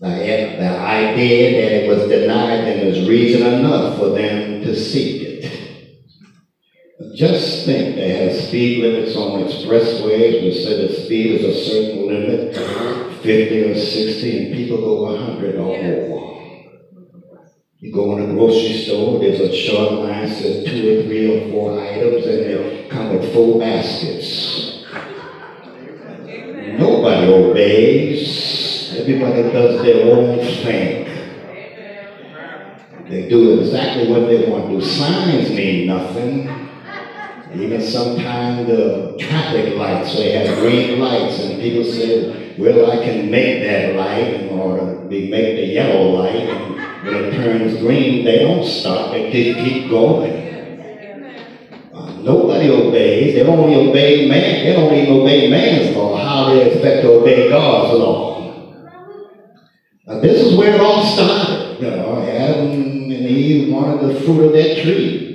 The, 0.00 0.76
idea 0.84 1.52
that 1.52 1.84
it 1.84 1.88
was 1.88 2.08
denied 2.08 2.66
them 2.66 2.78
is 2.78 3.08
reason 3.08 3.46
enough 3.46 3.96
for 3.96 4.08
them 4.08 4.60
to 4.62 4.76
seek 4.76 5.22
it. 5.22 5.33
Just 7.12 7.66
think 7.66 7.96
they 7.96 8.10
have 8.10 8.40
speed 8.40 8.82
limits 8.82 9.16
on 9.16 9.42
expressways. 9.44 10.42
We 10.42 10.52
say 10.52 10.86
the 10.86 10.94
speed 10.94 11.40
is 11.40 11.44
a 11.44 11.70
certain 11.70 12.06
limit. 12.06 12.54
50 13.22 13.62
or 13.70 13.74
60 13.74 14.46
and 14.46 14.54
people 14.54 14.78
go 14.78 15.02
100 15.12 15.54
or 15.56 15.82
more. 15.82 16.24
You 17.78 17.92
go 17.92 18.16
in 18.16 18.30
a 18.30 18.32
grocery 18.32 18.84
store, 18.84 19.18
there's 19.18 19.40
a 19.40 19.54
short 19.54 19.92
line, 19.92 20.26
says 20.28 20.64
two 20.64 21.00
or 21.00 21.02
three 21.02 21.36
or 21.36 21.50
four 21.50 21.80
items, 21.80 22.24
and 22.26 22.38
they 22.38 22.88
come 22.88 23.16
with 23.16 23.32
full 23.32 23.58
baskets. 23.58 24.84
Nobody 26.78 27.26
obeys. 27.32 28.94
Everybody 28.96 29.42
does 29.42 29.82
their 29.82 30.14
own 30.14 30.38
thing. 30.38 31.04
They 33.08 33.28
do 33.28 33.60
exactly 33.60 34.08
what 34.08 34.28
they 34.28 34.48
want 34.48 34.70
to 34.70 34.80
do. 34.80 34.80
Signs 34.80 35.50
mean 35.50 35.86
nothing. 35.86 36.63
Even 37.56 37.80
sometimes 37.80 38.66
the 38.66 39.16
traffic 39.18 39.76
lights, 39.76 40.16
they 40.16 40.32
have 40.32 40.58
green 40.58 40.98
lights, 40.98 41.38
and 41.40 41.60
people 41.60 41.84
say, 41.84 42.56
well, 42.58 42.90
I 42.90 43.04
can 43.04 43.30
make 43.30 43.62
that 43.62 43.94
light 43.94 44.50
or 44.50 45.06
we 45.06 45.28
make 45.28 45.56
the 45.56 45.66
yellow 45.66 46.10
light, 46.10 46.34
and 46.34 46.74
when 47.04 47.24
it 47.24 47.32
turns 47.32 47.78
green, 47.78 48.24
they 48.24 48.40
don't 48.40 48.64
stop, 48.64 49.12
they 49.12 49.30
just 49.30 49.58
keep 49.60 49.88
going. 49.88 50.32
Uh, 51.92 52.12
nobody 52.22 52.70
obeys. 52.70 53.34
They 53.34 53.42
only 53.46 53.88
obey 53.88 54.28
man. 54.28 54.64
They 54.64 54.72
don't 54.72 54.92
even 54.92 55.20
obey 55.20 55.48
man's 55.48 55.94
law. 55.96 56.16
How 56.16 56.52
they 56.52 56.72
expect 56.72 57.02
to 57.02 57.12
obey 57.12 57.48
God's 57.50 57.98
law? 57.98 58.34
Now, 60.06 60.20
this 60.20 60.42
is 60.42 60.58
where 60.58 60.74
it 60.74 60.80
all 60.80 61.04
started. 61.04 61.80
You 61.80 61.90
know, 61.90 62.20
Adam 62.20 62.72
and 62.72 63.12
Eve 63.12 63.72
wanted 63.72 64.08
the 64.08 64.20
fruit 64.22 64.46
of 64.46 64.52
that 64.52 64.82
tree. 64.82 65.33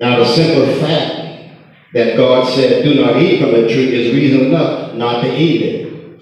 Now, 0.00 0.18
the 0.18 0.26
simple 0.26 0.74
fact 0.76 1.54
that 1.92 2.16
God 2.16 2.48
said, 2.54 2.84
do 2.84 3.02
not 3.02 3.16
eat 3.16 3.40
from 3.40 3.52
the 3.52 3.68
tree 3.68 3.94
is 3.94 4.14
reason 4.14 4.46
enough 4.46 4.94
not 4.94 5.22
to 5.22 5.36
eat 5.36 5.62
it. 5.62 6.20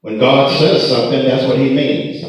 When 0.00 0.18
God 0.18 0.58
says 0.58 0.88
something, 0.88 1.24
that's 1.24 1.46
what 1.46 1.58
he 1.58 1.74
means. 1.74 2.22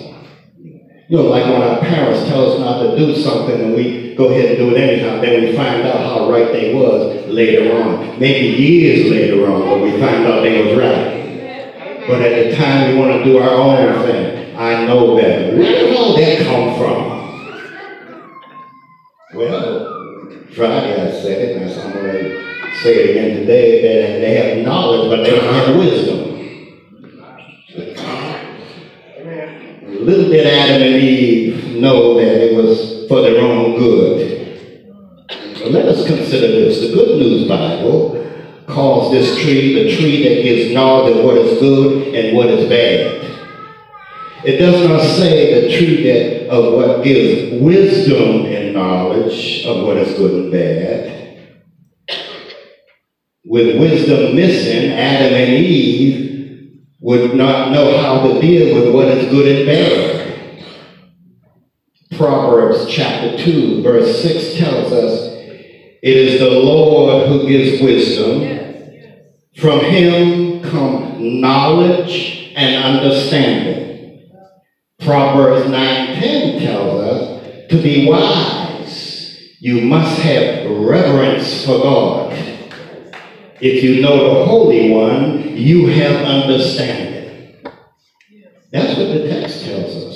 You 1.09 1.17
know, 1.17 1.23
like 1.23 1.43
when 1.45 1.61
our 1.61 1.79
parents 1.79 2.27
tell 2.27 2.51
us 2.51 2.59
not 2.59 2.81
to 2.83 2.97
do 2.97 3.15
something 3.15 3.59
and 3.59 3.73
we 3.73 4.15
go 4.15 4.29
ahead 4.29 4.49
and 4.49 4.57
do 4.57 4.75
it 4.75 4.79
anyhow, 4.79 5.21
then 5.21 5.43
we 5.43 5.55
find 5.55 5.81
out 5.83 5.99
how 5.99 6.29
right 6.29 6.51
they 6.51 6.73
was 6.73 7.25
later 7.27 7.75
on. 7.75 8.19
Maybe 8.19 8.47
years 8.47 9.09
later 9.09 9.51
on, 9.51 9.61
but 9.61 9.81
we 9.81 9.91
find 9.91 10.25
out 10.25 10.43
they 10.43 10.65
was 10.65 10.77
right. 10.77 12.07
But 12.07 12.21
at 12.21 12.49
the 12.49 12.55
time 12.55 12.93
we 12.93 12.99
want 12.99 13.23
to 13.23 13.23
do 13.23 13.37
our 13.37 13.49
own 13.49 14.05
thing. 14.05 14.55
I 14.55 14.85
know 14.85 15.17
better. 15.17 15.57
Where 15.57 15.71
did 15.71 15.95
all 15.95 16.15
that 16.15 16.45
come 16.45 16.77
from? 16.77 17.12
Friday 19.33 21.01
I 21.01 21.11
said 21.11 21.41
it, 21.41 21.57
and 21.59 21.71
I'm 21.81 21.91
going 21.91 22.05
to 22.05 22.77
say 22.83 22.93
it 22.93 23.09
again 23.09 23.39
today, 23.39 23.81
that 23.81 24.19
they 24.19 24.35
have 24.35 24.63
knowledge, 24.63 25.09
but 25.09 25.23
they 25.23 25.31
don't 25.31 25.51
have 25.51 25.69
uh-huh. 25.69 25.79
wisdom. 25.79 26.19
Little 30.05 30.29
did 30.29 30.45
Adam 30.45 30.83
and 30.83 31.01
Eve 31.01 31.77
know 31.77 32.13
that 32.15 32.43
it 32.43 32.55
was 32.55 33.07
for 33.07 33.21
their 33.21 33.41
own 33.41 33.79
good. 33.79 34.59
So 35.57 35.69
let 35.69 35.85
us 35.87 36.05
consider 36.05 36.47
this. 36.47 36.81
The 36.81 36.93
Good 36.93 37.17
News 37.17 37.47
Bible 37.47 38.19
calls 38.67 39.11
this 39.13 39.35
tree 39.41 39.73
the 39.83 39.95
tree 39.95 40.21
that 40.27 40.43
gives 40.43 40.73
knowledge 40.75 41.17
of 41.17 41.25
what 41.25 41.37
is 41.37 41.57
good 41.59 42.13
and 42.13 42.37
what 42.37 42.49
is 42.49 42.69
bad. 42.69 43.22
It 44.45 44.57
does 44.57 44.87
not 44.89 45.01
say 45.01 45.61
the 45.61 45.77
tree 45.77 46.03
that 46.03 46.49
of 46.49 46.73
what 46.73 47.03
gives 47.03 47.61
wisdom 47.61 48.45
and 48.45 48.73
knowledge 48.73 49.65
of 49.65 49.85
what 49.85 49.95
is 49.95 50.17
good 50.17 50.33
and 50.33 50.51
bad. 50.51 51.47
With 53.45 53.79
wisdom 53.79 54.35
missing, 54.35 54.91
Adam 54.91 55.33
and 55.33 55.63
Eve 55.63 56.81
would 56.99 57.35
not 57.35 57.71
know 57.71 57.97
how 57.99 58.27
to 58.27 58.41
deal 58.41 58.75
with 58.75 58.93
what 58.93 59.07
is 59.07 59.29
good 59.29 59.47
and 59.47 59.65
bad. 59.65 60.65
Proverbs 62.17 62.85
chapter 62.89 63.37
2, 63.37 63.81
verse 63.81 64.21
6 64.23 64.57
tells 64.57 64.91
us 64.91 65.33
it 66.03 66.17
is 66.17 66.39
the 66.41 66.49
Lord 66.49 67.29
who 67.29 67.47
gives 67.47 67.81
wisdom. 67.81 68.41
From 69.55 69.79
him 69.85 70.61
come 70.63 71.39
knowledge 71.39 72.51
and 72.57 72.83
understanding. 72.83 73.82
Proverbs 75.03 75.69
9:10 75.69 76.59
tells 76.59 77.01
us 77.01 77.69
to 77.69 77.81
be 77.81 78.07
wise, 78.07 79.37
you 79.59 79.81
must 79.81 80.21
have 80.21 80.69
reverence 80.69 81.65
for 81.65 81.79
God. 81.79 82.33
If 83.59 83.83
you 83.83 84.01
know 84.01 84.39
the 84.39 84.45
Holy 84.45 84.91
One, 84.91 85.57
you 85.57 85.87
have 85.87 86.25
understanding. 86.25 87.55
That's 88.71 88.97
what 88.97 89.07
the 89.07 89.27
text 89.29 89.65
tells 89.65 89.95
us. 89.95 90.13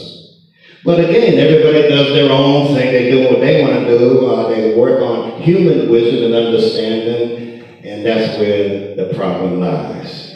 But 0.84 1.00
again, 1.00 1.38
everybody 1.38 1.90
does 1.90 2.14
their 2.14 2.32
own 2.32 2.76
thing. 2.76 2.92
They 2.92 3.12
do 3.12 3.30
what 3.30 3.40
they 3.42 3.62
want 3.62 3.86
to 3.86 3.98
do. 3.98 4.26
Uh, 4.26 4.50
they 4.50 4.74
work 4.74 5.02
on 5.02 5.42
human 5.42 5.90
wisdom 5.90 6.26
and 6.26 6.34
understanding, 6.34 7.64
and 7.84 8.06
that's 8.06 8.38
where 8.40 8.96
the 8.96 9.14
problem 9.16 9.60
lies. 9.60 10.36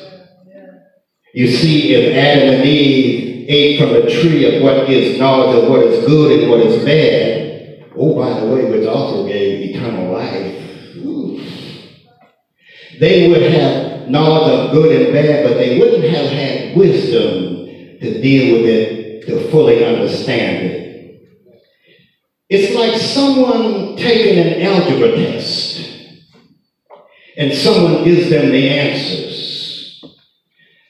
You 1.33 1.47
see, 1.47 1.93
if 1.93 2.15
Adam 2.15 2.55
and 2.55 2.65
Eve 2.65 3.30
ate 3.51 3.79
from 3.79 3.89
the 3.93 4.09
tree 4.09 4.55
of 4.55 4.63
what 4.63 4.87
gives 4.87 5.19
knowledge 5.19 5.63
of 5.63 5.69
what 5.69 5.83
is 5.83 6.05
good 6.05 6.39
and 6.39 6.49
what 6.49 6.61
is 6.61 6.83
bad, 6.85 7.89
oh, 7.95 8.15
by 8.15 8.39
the 8.39 8.47
way, 8.47 8.65
which 8.65 8.87
also 8.87 9.27
gave 9.27 9.75
eternal 9.75 10.13
life, 10.13 10.95
ooh, 10.97 11.43
they 12.99 13.29
would 13.29 13.41
have 13.41 14.07
knowledge 14.07 14.51
of 14.51 14.71
good 14.71 15.01
and 15.01 15.13
bad, 15.13 15.47
but 15.47 15.55
they 15.55 15.77
wouldn't 15.77 16.03
have 16.03 16.31
had 16.31 16.75
wisdom 16.77 17.65
to 17.99 18.21
deal 18.21 18.57
with 18.57 18.65
it, 18.65 19.25
to 19.27 19.49
fully 19.49 19.83
understand 19.83 20.65
it. 20.65 20.81
It's 22.49 22.75
like 22.75 22.99
someone 22.99 23.95
taking 23.95 24.39
an 24.39 24.61
algebra 24.61 25.15
test 25.15 25.79
and 27.37 27.53
someone 27.53 28.03
gives 28.03 28.29
them 28.29 28.51
the 28.51 28.69
answers, 28.69 29.30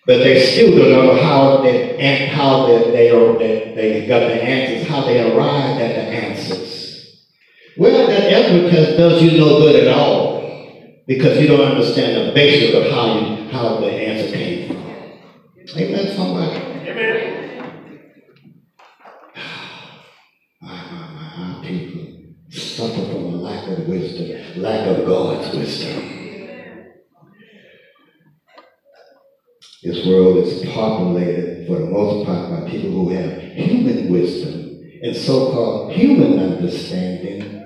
but 0.05 0.17
they 0.17 0.43
still 0.43 0.75
don't 0.77 0.91
know 0.91 1.21
how 1.21 1.61
they, 1.61 2.27
how 2.27 2.65
they, 2.65 2.91
they, 2.91 3.09
are, 3.11 3.37
they, 3.37 3.73
they 3.75 4.07
got 4.07 4.19
the 4.19 4.43
answers, 4.43 4.87
how 4.87 5.01
they 5.01 5.21
arrived 5.21 5.79
at 5.79 5.95
the 5.95 6.01
answers. 6.01 6.71
Well, 7.77 8.07
that 8.07 8.29
test 8.29 8.97
does 8.97 9.21
you 9.21 9.37
no 9.37 9.59
good 9.59 9.87
at 9.87 9.97
all 9.97 10.41
because 11.07 11.39
you 11.39 11.47
don't 11.47 11.61
understand 11.61 12.29
the 12.29 12.33
basis 12.33 12.75
of 12.75 12.91
how 12.91 13.19
you, 13.19 13.49
how 13.49 13.79
the 13.79 13.91
answer 13.91 14.35
came 14.35 14.67
from. 14.67 14.77
Amen, 15.77 16.15
somebody. 16.15 16.59
Amen. 16.89 17.37
My, 20.61 20.75
my, 20.91 21.09
my, 21.09 21.55
our 21.55 21.63
people 21.63 22.05
suffer 22.49 23.05
from 23.05 23.23
a 23.23 23.35
lack 23.37 23.67
of 23.67 23.87
wisdom, 23.87 24.61
lack 24.61 24.85
of 24.87 25.05
God's 25.05 25.55
wisdom. 25.55 26.20
This 29.83 30.05
world 30.05 30.37
is 30.37 30.63
populated, 30.69 31.65
for 31.65 31.79
the 31.79 31.87
most 31.87 32.27
part, 32.27 32.51
by 32.51 32.69
people 32.69 32.91
who 32.91 33.09
have 33.09 33.41
human 33.41 34.11
wisdom 34.11 34.79
and 35.01 35.15
so-called 35.15 35.93
human 35.93 36.37
understanding, 36.37 37.65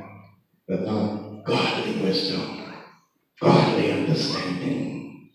but 0.66 0.84
not 0.84 1.44
godly 1.44 2.02
wisdom, 2.02 2.74
godly 3.42 3.92
understanding. 3.92 5.30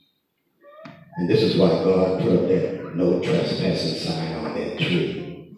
And 1.19 1.29
this 1.29 1.43
is 1.43 1.59
why 1.59 1.69
God 1.69 2.23
put 2.23 2.33
up 2.33 2.49
that 2.49 2.97
no 2.97 3.21
trespassing 3.21 3.99
sign 3.99 4.33
on 4.37 4.55
that 4.55 4.79
tree. 4.79 5.55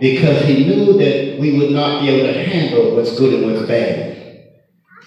Because 0.00 0.44
he 0.44 0.64
knew 0.64 0.92
that 0.92 1.40
we 1.40 1.58
would 1.58 1.72
not 1.72 2.02
be 2.02 2.08
able 2.08 2.32
to 2.32 2.44
handle 2.44 2.94
what's 2.94 3.18
good 3.18 3.34
and 3.34 3.52
what's 3.52 3.66
bad. 3.66 4.46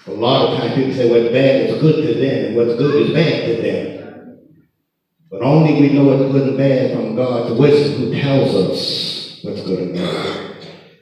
A 0.06 0.10
lot 0.10 0.52
of 0.52 0.58
times 0.58 0.74
people 0.74 0.92
say 0.92 1.10
what's 1.10 1.32
bad 1.32 1.62
is 1.62 1.80
good 1.80 2.06
to 2.06 2.14
them 2.20 2.44
and 2.44 2.56
what's 2.56 2.74
good 2.74 3.06
is 3.06 3.14
bad 3.14 3.46
to 3.46 3.62
them. 3.62 3.95
But 5.30 5.42
only 5.42 5.80
we 5.80 5.92
know 5.92 6.04
what's 6.04 6.32
good 6.32 6.48
and 6.48 6.56
bad 6.56 6.94
from 6.94 7.16
God's 7.16 7.58
wisdom 7.58 8.00
who 8.00 8.20
tells 8.20 8.54
us 8.54 9.40
what's 9.42 9.62
good 9.62 9.80
and 9.80 9.94
bad. 9.94 10.46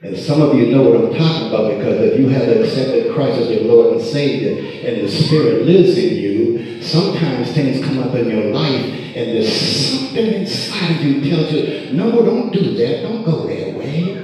And 0.01 0.17
some 0.17 0.41
of 0.41 0.55
you 0.55 0.67
know 0.67 0.81
what 0.81 0.99
I'm 0.99 1.17
talking 1.17 1.47
about 1.47 1.77
because 1.77 2.01
if 2.01 2.19
you 2.19 2.29
have 2.29 2.47
accepted 2.47 3.13
Christ 3.13 3.41
as 3.41 3.49
your 3.49 3.63
Lord 3.65 3.97
and 3.97 4.01
Savior 4.01 4.57
and 4.87 5.01
the 5.05 5.09
Spirit 5.09 5.65
lives 5.65 5.97
in 5.97 6.15
you, 6.15 6.81
sometimes 6.81 7.53
things 7.53 7.85
come 7.85 7.99
up 7.99 8.15
in 8.15 8.29
your 8.29 8.51
life 8.51 8.85
and 9.15 9.31
there's 9.31 9.55
something 9.55 10.25
inside 10.25 10.95
of 10.95 11.01
you 11.03 11.29
tells 11.29 11.51
you, 11.51 11.93
no, 11.93 12.11
don't 12.25 12.51
do 12.51 12.75
that. 12.77 13.03
Don't 13.03 13.23
go 13.23 13.47
that 13.47 13.77
way. 13.77 14.23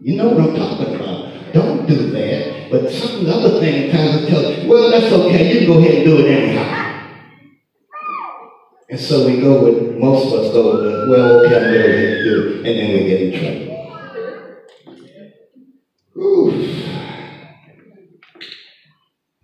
You 0.00 0.16
know 0.16 0.28
what 0.30 0.50
I'm 0.50 0.56
talking 0.56 0.96
about. 0.96 1.52
Don't 1.52 1.86
do 1.86 2.10
that. 2.10 2.70
But 2.72 2.90
some 2.90 3.24
other 3.26 3.60
thing 3.60 3.92
kind 3.92 4.18
of 4.18 4.28
tells 4.28 4.58
you, 4.58 4.68
well, 4.68 4.90
that's 4.90 5.12
okay. 5.12 5.52
You 5.52 5.58
can 5.60 5.66
go 5.68 5.78
ahead 5.78 5.94
and 5.94 6.04
do 6.04 6.18
it 6.18 6.30
anyhow. 6.30 6.81
And 8.92 9.00
so 9.00 9.26
we 9.26 9.40
go 9.40 9.64
with, 9.64 9.96
most 9.96 10.26
of 10.26 10.40
us 10.40 10.52
go 10.52 10.74
with, 10.74 11.08
well, 11.08 11.46
okay, 11.46 11.56
I'm 11.56 11.62
going 11.62 11.82
to 11.82 12.24
do. 12.24 12.56
And 12.56 12.66
then 12.66 12.92
we 12.92 13.04
get 13.08 13.20
in 13.22 13.32
trouble. 13.40 13.72
Ooh. 16.18 16.50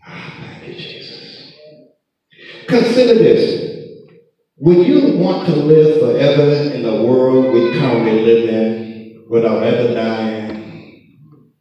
Thank 0.04 0.68
you, 0.68 0.74
Jesus. 0.74 1.54
Consider 2.66 3.14
this. 3.14 3.86
Would 4.58 4.86
you 4.86 5.16
want 5.16 5.46
to 5.46 5.56
live 5.56 5.98
forever 5.98 6.74
in 6.74 6.82
the 6.82 7.02
world 7.04 7.54
we 7.54 7.72
currently 7.72 8.26
live 8.26 8.50
in 8.50 9.24
without 9.30 9.62
ever 9.62 9.94
dying? 9.94 11.54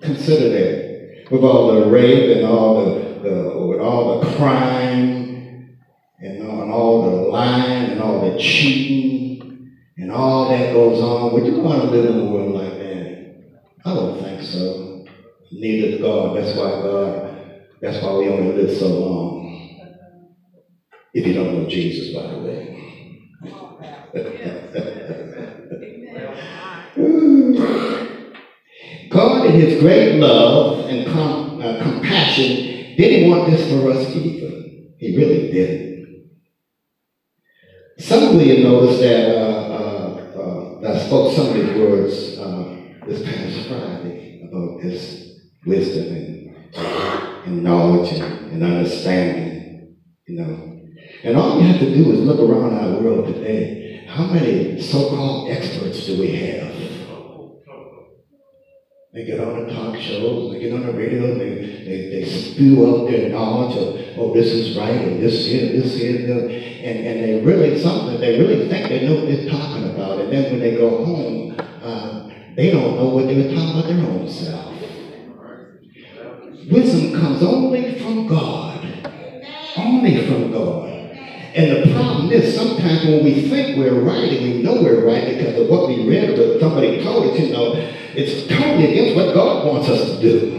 Consider 0.00 0.48
that. 0.48 1.30
With 1.30 1.44
all 1.44 1.74
the 1.74 1.90
rape 1.90 2.38
and 2.38 2.46
all 2.46 2.86
the, 2.86 3.00
the 3.20 3.66
with 3.68 3.80
all 3.80 4.20
the 4.20 4.34
crime 4.36 5.27
and 6.68 6.76
all, 6.76 7.00
the 7.00 7.10
lying 7.10 7.90
and 7.90 8.02
all 8.02 8.20
the 8.20 8.32
cheating 8.38 9.38
and 9.98 10.12
all 10.12 10.48
that 10.48 10.70
goes 10.72 11.00
on, 11.00 11.32
would 11.32 11.46
you 11.46 11.54
want 11.60 11.80
to 11.80 11.84
live 11.86 12.04
in 12.04 12.18
a 12.18 12.22
world 12.22 12.52
like 12.52 12.76
that? 12.78 13.08
I 13.86 13.94
don't 13.94 14.16
think 14.18 14.42
so. 14.42 15.00
Neither 15.52 15.88
does 15.88 16.00
God. 16.00 16.36
That's 16.36 16.54
why 16.54 16.76
God, 16.76 17.20
that's 17.82 18.02
why 18.02 18.12
we 18.12 18.28
only 18.28 18.50
live 18.50 18.72
so 18.72 18.90
long. 18.92 19.40
If 21.14 21.26
you 21.26 21.34
don't 21.34 21.52
know 21.52 21.66
Jesus, 21.66 22.10
by 22.10 22.28
the 22.28 22.38
way. 22.38 22.70
God, 29.10 29.44
in 29.46 29.54
His 29.54 29.74
great 29.74 30.12
love 30.12 30.78
and 30.88 31.06
com- 31.06 31.58
uh, 31.60 31.74
compassion, 31.80 32.58
didn't 32.98 33.22
want 33.22 33.46
this 33.46 33.64
for 33.64 33.88
us 33.88 34.06
either. 34.14 34.52
He 34.98 35.10
really 35.16 35.40
didn't. 35.50 35.87
Of 38.10 38.40
you 38.40 38.64
noticed 38.64 39.00
that 39.00 39.36
uh, 39.36 39.40
uh, 39.68 40.80
uh, 40.82 40.94
I 40.94 40.98
spoke 40.98 41.30
some 41.34 41.48
of 41.48 41.54
these 41.54 41.76
words 41.76 42.38
uh, 42.38 42.74
this 43.06 43.22
past 43.22 43.68
Friday 43.68 44.48
about 44.48 44.80
this 44.80 45.38
wisdom 45.66 46.16
and, 46.16 46.56
and 47.44 47.62
knowledge 47.62 48.12
and, 48.12 48.52
and 48.52 48.62
understanding, 48.62 49.94
you 50.26 50.40
know. 50.40 50.80
And 51.22 51.36
all 51.36 51.60
you 51.60 51.66
have 51.66 51.80
to 51.80 51.94
do 51.94 52.12
is 52.12 52.20
look 52.20 52.40
around 52.40 52.78
our 52.78 52.98
world 52.98 53.26
today. 53.26 54.06
How 54.08 54.24
many 54.24 54.80
so-called 54.80 55.50
experts 55.50 56.06
do 56.06 56.18
we 56.18 56.34
have? 56.34 56.97
They 59.10 59.24
get 59.24 59.40
on 59.40 59.66
the 59.66 59.72
talk 59.72 59.96
shows, 59.96 60.52
they 60.52 60.60
get 60.60 60.74
on 60.74 60.84
the 60.84 60.92
radio, 60.92 61.38
they, 61.38 61.54
they, 61.54 62.08
they 62.10 62.24
spew 62.26 62.86
out 62.86 63.10
their 63.10 63.30
knowledge 63.30 63.74
of, 63.74 64.18
oh, 64.18 64.34
this 64.34 64.48
is 64.48 64.76
right, 64.76 65.00
and 65.00 65.22
this 65.22 65.46
here, 65.46 65.80
this 65.80 65.96
here, 65.96 66.28
and, 66.28 67.06
and 67.06 67.24
they 67.24 67.40
really, 67.42 67.80
something, 67.80 68.20
they 68.20 68.38
really 68.38 68.68
think 68.68 68.86
they 68.88 69.08
know 69.08 69.14
what 69.14 69.28
they're 69.28 69.48
talking 69.48 69.90
about. 69.94 70.20
And 70.20 70.30
then 70.30 70.52
when 70.52 70.60
they 70.60 70.76
go 70.76 71.06
home, 71.06 71.56
uh, 71.58 72.28
they 72.54 72.70
don't 72.70 72.96
know 72.96 73.08
what 73.08 73.26
they 73.28 73.36
were 73.36 73.54
talking 73.54 73.70
about 73.70 73.86
their 73.86 74.10
own 74.10 74.28
self. 74.28 74.74
wisdom 76.70 77.18
comes 77.18 77.42
only 77.42 77.98
from 77.98 78.26
God. 78.26 78.84
Only 79.74 80.26
from 80.26 80.52
God. 80.52 80.88
And 81.54 81.82
the 81.82 81.94
problem 81.94 82.30
is 82.30 82.54
sometimes 82.54 83.06
when 83.06 83.24
we 83.24 83.48
think 83.48 83.78
we're 83.78 84.02
right 84.02 84.34
and 84.34 84.42
we 84.42 84.62
know 84.62 84.82
we're 84.82 85.06
right 85.06 85.34
because 85.34 85.58
of 85.58 85.68
what 85.68 85.88
we 85.88 86.06
read 86.06 86.38
or 86.38 86.60
somebody 86.60 87.02
told 87.02 87.32
us, 87.32 87.40
you 87.40 87.54
know, 87.54 87.94
it's 88.18 88.48
totally 88.48 88.90
against 88.90 89.14
what 89.14 89.32
God 89.32 89.64
wants 89.64 89.88
us 89.88 90.10
to 90.10 90.20
do. 90.20 90.58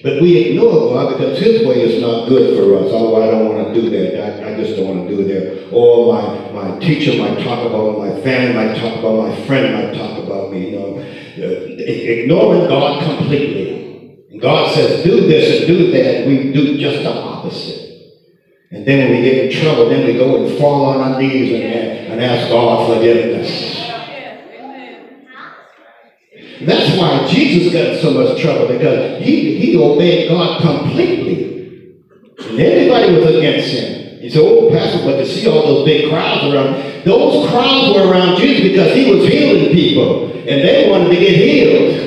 But 0.00 0.22
we 0.22 0.36
ignore 0.38 0.94
God 0.94 1.18
because 1.18 1.40
His 1.40 1.66
way 1.66 1.82
is 1.82 2.00
not 2.00 2.28
good 2.28 2.56
for 2.56 2.78
us. 2.78 2.92
Oh, 2.92 3.20
I 3.20 3.26
don't 3.32 3.52
want 3.52 3.74
to 3.74 3.80
do 3.80 3.90
that. 3.90 4.44
I, 4.44 4.52
I 4.52 4.56
just 4.56 4.76
don't 4.76 4.96
want 4.96 5.08
to 5.08 5.16
do 5.16 5.24
that. 5.24 5.72
Or 5.72 6.14
my, 6.14 6.52
my 6.52 6.78
teacher 6.78 7.18
might 7.18 7.42
talk 7.42 7.66
about 7.66 7.98
my 7.98 8.20
family 8.20 8.54
might 8.54 8.78
talk 8.78 8.96
about 9.00 9.28
my 9.28 9.46
friend 9.46 9.74
might 9.74 9.98
talk 9.98 10.22
about 10.22 10.52
me. 10.52 10.70
You 10.70 10.78
know, 10.78 10.98
uh, 10.98 11.82
ignoring 11.82 12.68
God 12.68 13.02
completely. 13.02 14.24
And 14.30 14.40
God 14.40 14.72
says, 14.72 15.02
do 15.02 15.22
this 15.22 15.60
and 15.60 15.66
do 15.66 15.90
that. 15.90 16.28
We 16.28 16.52
do 16.52 16.78
just 16.78 17.02
the 17.02 17.12
opposite. 17.12 17.82
And 18.70 18.86
then 18.86 19.10
when 19.10 19.18
we 19.18 19.28
get 19.28 19.46
in 19.46 19.60
trouble, 19.60 19.88
then 19.88 20.06
we 20.06 20.12
go 20.12 20.44
and 20.44 20.58
fall 20.58 20.84
on 20.84 21.00
our 21.00 21.20
knees 21.20 21.52
and, 21.54 22.12
and 22.12 22.20
ask 22.20 22.48
God 22.50 22.94
forgiveness. 22.94 23.85
That's 26.62 26.98
why 26.98 27.26
Jesus 27.28 27.72
got 27.72 28.00
so 28.00 28.12
much 28.12 28.40
trouble 28.40 28.68
because 28.68 29.22
he, 29.22 29.58
he 29.58 29.76
obeyed 29.76 30.28
God 30.28 30.60
completely. 30.62 31.96
And 32.38 32.60
everybody 32.60 33.12
was 33.12 33.34
against 33.36 33.68
him. 33.68 34.20
He 34.20 34.30
said, 34.30 34.42
Oh, 34.42 34.70
Pastor, 34.70 35.04
but 35.04 35.16
to 35.16 35.26
see 35.26 35.46
all 35.48 35.62
those 35.62 35.84
big 35.84 36.08
crowds 36.08 36.44
around, 36.44 37.04
those 37.04 37.50
crowds 37.50 37.94
were 37.94 38.10
around 38.10 38.38
Jesus 38.38 38.62
because 38.62 38.94
he 38.94 39.10
was 39.12 39.28
healing 39.28 39.72
people 39.72 40.32
and 40.32 40.62
they 40.62 40.90
wanted 40.90 41.10
to 41.10 41.16
get 41.16 41.36
healed. 41.36 42.06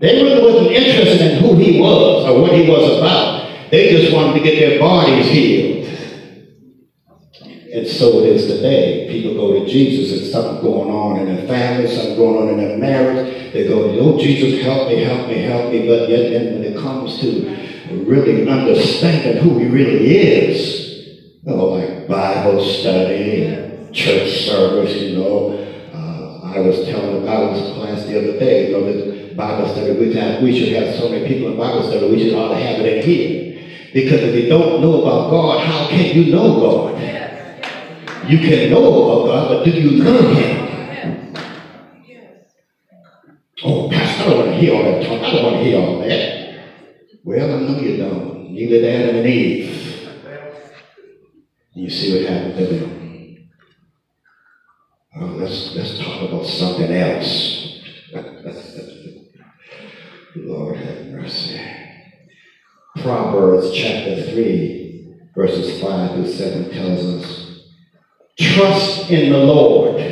They 0.00 0.22
really 0.22 0.42
wasn't 0.42 0.72
interested 0.72 1.20
in 1.20 1.38
who 1.38 1.54
he 1.56 1.80
was 1.80 2.28
or 2.28 2.40
what 2.40 2.52
he 2.52 2.68
was 2.68 2.98
about. 2.98 3.70
They 3.70 3.90
just 3.90 4.12
wanted 4.12 4.34
to 4.34 4.40
get 4.40 4.58
their 4.58 4.80
bodies 4.80 5.26
healed. 5.28 5.81
And 7.72 7.88
so 7.88 8.18
it 8.20 8.26
is 8.26 8.48
today. 8.48 9.08
People 9.08 9.32
go 9.34 9.58
to 9.58 9.66
Jesus 9.66 10.20
and 10.20 10.30
something 10.30 10.62
going 10.62 10.90
on 10.90 11.20
in 11.20 11.34
their 11.34 11.46
family, 11.46 11.88
something 11.88 12.16
going 12.16 12.42
on 12.42 12.48
in 12.50 12.58
their 12.58 12.76
marriage. 12.76 13.54
They 13.54 13.66
go, 13.66 13.98
oh, 13.98 14.18
Jesus, 14.18 14.62
help 14.62 14.88
me, 14.88 15.02
help 15.02 15.26
me, 15.26 15.38
help 15.38 15.72
me. 15.72 15.88
But 15.88 16.10
yet 16.10 16.30
then 16.30 16.52
when 16.52 16.64
it 16.64 16.78
comes 16.78 17.18
to 17.20 18.04
really 18.04 18.46
understanding 18.46 19.42
who 19.42 19.58
he 19.58 19.68
really 19.68 20.18
is, 20.18 21.18
you 21.42 21.56
know, 21.56 21.64
like 21.64 22.06
Bible 22.08 22.62
study, 22.62 23.88
church 23.90 24.44
service, 24.44 24.94
you 25.00 25.16
know. 25.16 25.58
Uh, 25.94 26.52
I 26.54 26.60
was 26.60 26.84
telling 26.84 27.20
the 27.20 27.26
Bible 27.26 27.74
class 27.74 28.04
the 28.04 28.18
other 28.18 28.38
day, 28.38 28.68
you 28.68 28.72
know, 28.72 28.84
that 28.84 29.34
Bible 29.34 29.66
study, 29.72 29.92
we, 29.92 30.14
have, 30.14 30.42
we 30.42 30.58
should 30.58 30.74
have 30.74 30.94
so 30.96 31.08
many 31.08 31.26
people 31.26 31.52
in 31.52 31.56
Bible 31.56 31.84
study, 31.84 32.10
we 32.10 32.22
should 32.22 32.34
ought 32.34 32.48
to 32.48 32.56
have 32.56 32.80
it 32.80 32.98
in 32.98 33.02
here. 33.02 33.88
Because 33.94 34.20
if 34.20 34.34
you 34.34 34.50
don't 34.50 34.82
know 34.82 35.00
about 35.00 35.30
God, 35.30 35.66
how 35.66 35.88
can 35.88 36.14
you 36.14 36.32
know 36.32 36.60
God? 36.60 37.11
You 38.28 38.38
can 38.38 38.70
know 38.70 38.86
about 38.86 39.26
God, 39.26 39.48
but 39.48 39.64
do 39.64 39.70
you 39.72 40.02
know 40.02 40.34
Him? 40.34 41.34
Oh, 43.64 43.88
Pastor, 43.90 44.22
I 44.22 44.26
don't 44.28 44.38
want 44.38 44.50
to 44.50 44.56
hear 44.56 44.74
all 44.74 44.82
that 44.84 45.02
talk. 45.06 45.22
I 45.22 45.30
don't 45.32 45.44
want 45.44 45.56
to 45.56 45.64
hear 45.64 45.80
all 45.80 45.98
that. 46.00 46.64
Well, 47.24 47.54
I 47.54 47.58
know 47.60 47.80
you 47.80 47.96
don't. 47.96 48.52
Neither 48.52 48.80
did 48.80 49.02
Adam 49.02 49.16
and 49.16 49.26
Eve. 49.26 50.08
You 51.74 51.90
see 51.90 52.12
what 52.12 52.22
happened 52.30 52.56
to 52.58 52.66
them. 52.66 53.48
Oh, 55.16 55.26
let's, 55.26 55.74
let's 55.74 55.98
talk 55.98 56.22
about 56.28 56.46
something 56.46 56.92
else. 56.92 57.80
Lord 60.36 60.76
have 60.76 61.06
mercy. 61.06 61.60
Proverbs 62.98 63.72
chapter 63.74 64.22
3, 64.32 65.14
verses 65.34 65.80
5 65.80 66.10
through 66.12 66.26
7 66.26 66.70
tells 66.70 67.04
us 67.04 67.41
Trust 68.42 69.08
in 69.08 69.30
the 69.30 69.38
Lord 69.38 70.02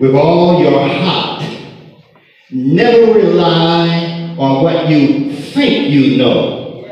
with 0.00 0.14
all 0.14 0.60
your 0.62 0.88
heart. 0.88 1.44
Never 2.50 3.12
rely 3.12 4.34
on 4.38 4.62
what 4.62 4.88
you 4.88 5.32
think 5.34 5.90
you 5.90 6.16
know. 6.16 6.86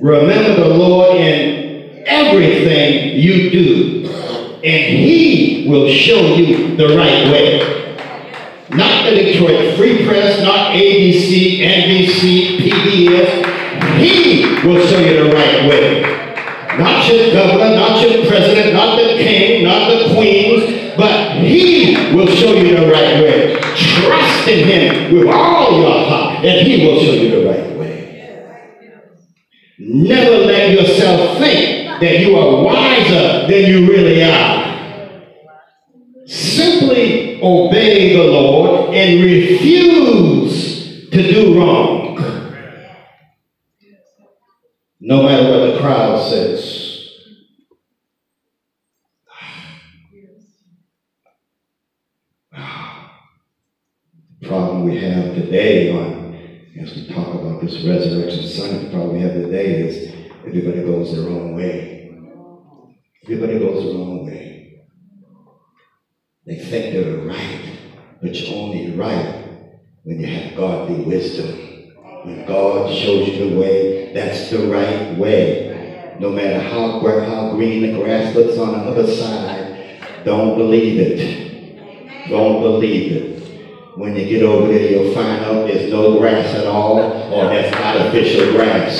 Remember 0.00 0.54
the 0.54 0.68
Lord 0.68 1.16
in 1.16 2.02
everything 2.06 3.18
you 3.18 3.50
do, 3.50 4.08
and 4.64 4.96
He 4.96 5.66
will 5.68 5.92
show 5.92 6.34
you 6.34 6.74
the 6.76 6.96
right 6.96 7.30
way. 7.30 7.96
Not 8.70 9.04
the 9.04 9.16
Detroit 9.16 9.76
Free 9.76 10.06
Press, 10.06 10.42
not 10.42 10.72
ABC, 10.72 11.58
NBC, 11.58 12.56
PBS. 12.58 13.98
He 13.98 14.66
will 14.66 14.84
show 14.86 14.98
you 14.98 15.24
the 15.24 15.30
right 15.36 15.68
way. 15.68 16.21
Not 16.78 17.06
your 17.12 17.32
governor, 17.32 17.76
not 17.76 18.00
your 18.00 18.26
president, 18.26 18.72
not 18.72 18.96
the 18.96 19.14
king, 19.18 19.64
not 19.64 19.88
the 19.90 20.14
queens, 20.14 20.96
but 20.96 21.36
he 21.36 22.14
will 22.14 22.26
show 22.26 22.54
you 22.54 22.76
the 22.76 22.90
right 22.90 23.20
way. 23.22 23.60
Trust 23.76 24.48
in 24.48 24.66
him 24.66 25.14
with 25.14 25.28
all 25.28 25.80
your 25.80 26.08
heart, 26.08 26.44
and 26.44 26.66
he 26.66 26.86
will 26.86 26.98
show 27.00 27.12
you 27.12 27.30
the 27.30 27.48
right 27.48 27.76
way. 27.76 28.62
Never 29.78 30.46
let 30.46 30.70
yourself 30.70 31.38
think 31.38 32.00
that 32.00 32.20
you 32.20 32.36
are 32.36 32.62
wiser 32.62 33.46
than 33.48 33.70
you 33.70 33.86
really 33.90 34.22
are. 34.24 34.62
Simply 36.26 37.40
obey 37.42 38.16
the 38.16 38.24
Lord 38.24 38.94
and 38.94 39.22
refuse 39.22 41.10
to 41.10 41.22
do 41.22 41.58
wrong. 41.58 42.02
No 45.04 45.24
matter 45.24 45.50
what 45.50 45.72
the 45.72 45.80
crowd 45.80 46.30
says. 46.30 46.78
The 54.40 54.48
we 54.84 54.98
have 55.00 55.34
today 55.34 55.90
on, 55.90 56.34
as 56.80 56.94
we 56.94 57.06
talk 57.12 57.34
about 57.34 57.60
this 57.60 57.82
resurrection 57.84 58.46
Sunday, 58.46 58.84
the 58.84 58.90
problem 58.90 59.14
we 59.14 59.20
have 59.20 59.34
today 59.34 59.82
is 59.82 60.14
everybody 60.46 60.82
goes 60.82 61.14
their 61.14 61.28
own 61.28 61.54
way. 61.54 62.10
Everybody 63.24 63.58
goes 63.58 63.84
their 63.84 63.94
own 63.94 64.26
way. 64.26 64.84
They 66.46 66.58
think 66.58 66.92
they're 66.92 67.18
right, 67.18 67.78
but 68.20 68.34
you're 68.34 68.56
only 68.56 68.90
right 68.96 69.44
when 70.02 70.20
you 70.20 70.26
have 70.26 70.56
godly 70.56 71.04
wisdom. 71.04 71.92
When 72.24 72.44
God 72.46 72.92
shows 72.92 73.28
you 73.28 73.50
the 73.50 73.56
way, 73.56 74.12
that's 74.12 74.50
the 74.50 74.66
right 74.66 75.16
way. 75.16 76.16
No 76.18 76.30
matter 76.30 76.60
how, 76.60 77.00
how 77.00 77.50
green 77.52 77.82
the 77.82 77.98
grass 77.98 78.34
looks 78.34 78.58
on 78.58 78.72
the 78.72 78.78
other 78.78 79.06
side, 79.06 80.24
don't 80.24 80.58
believe 80.58 80.98
it. 80.98 82.28
Don't 82.28 82.60
believe 82.60 83.12
it. 83.12 83.41
When 83.94 84.16
you 84.16 84.24
get 84.24 84.42
over 84.42 84.72
there, 84.72 84.90
you'll 84.90 85.14
find 85.14 85.44
out 85.44 85.66
there's 85.66 85.92
no 85.92 86.18
grass 86.18 86.54
at 86.54 86.66
all, 86.66 86.98
or 86.98 87.44
that's 87.50 87.76
artificial 87.76 88.52
grass. 88.52 88.96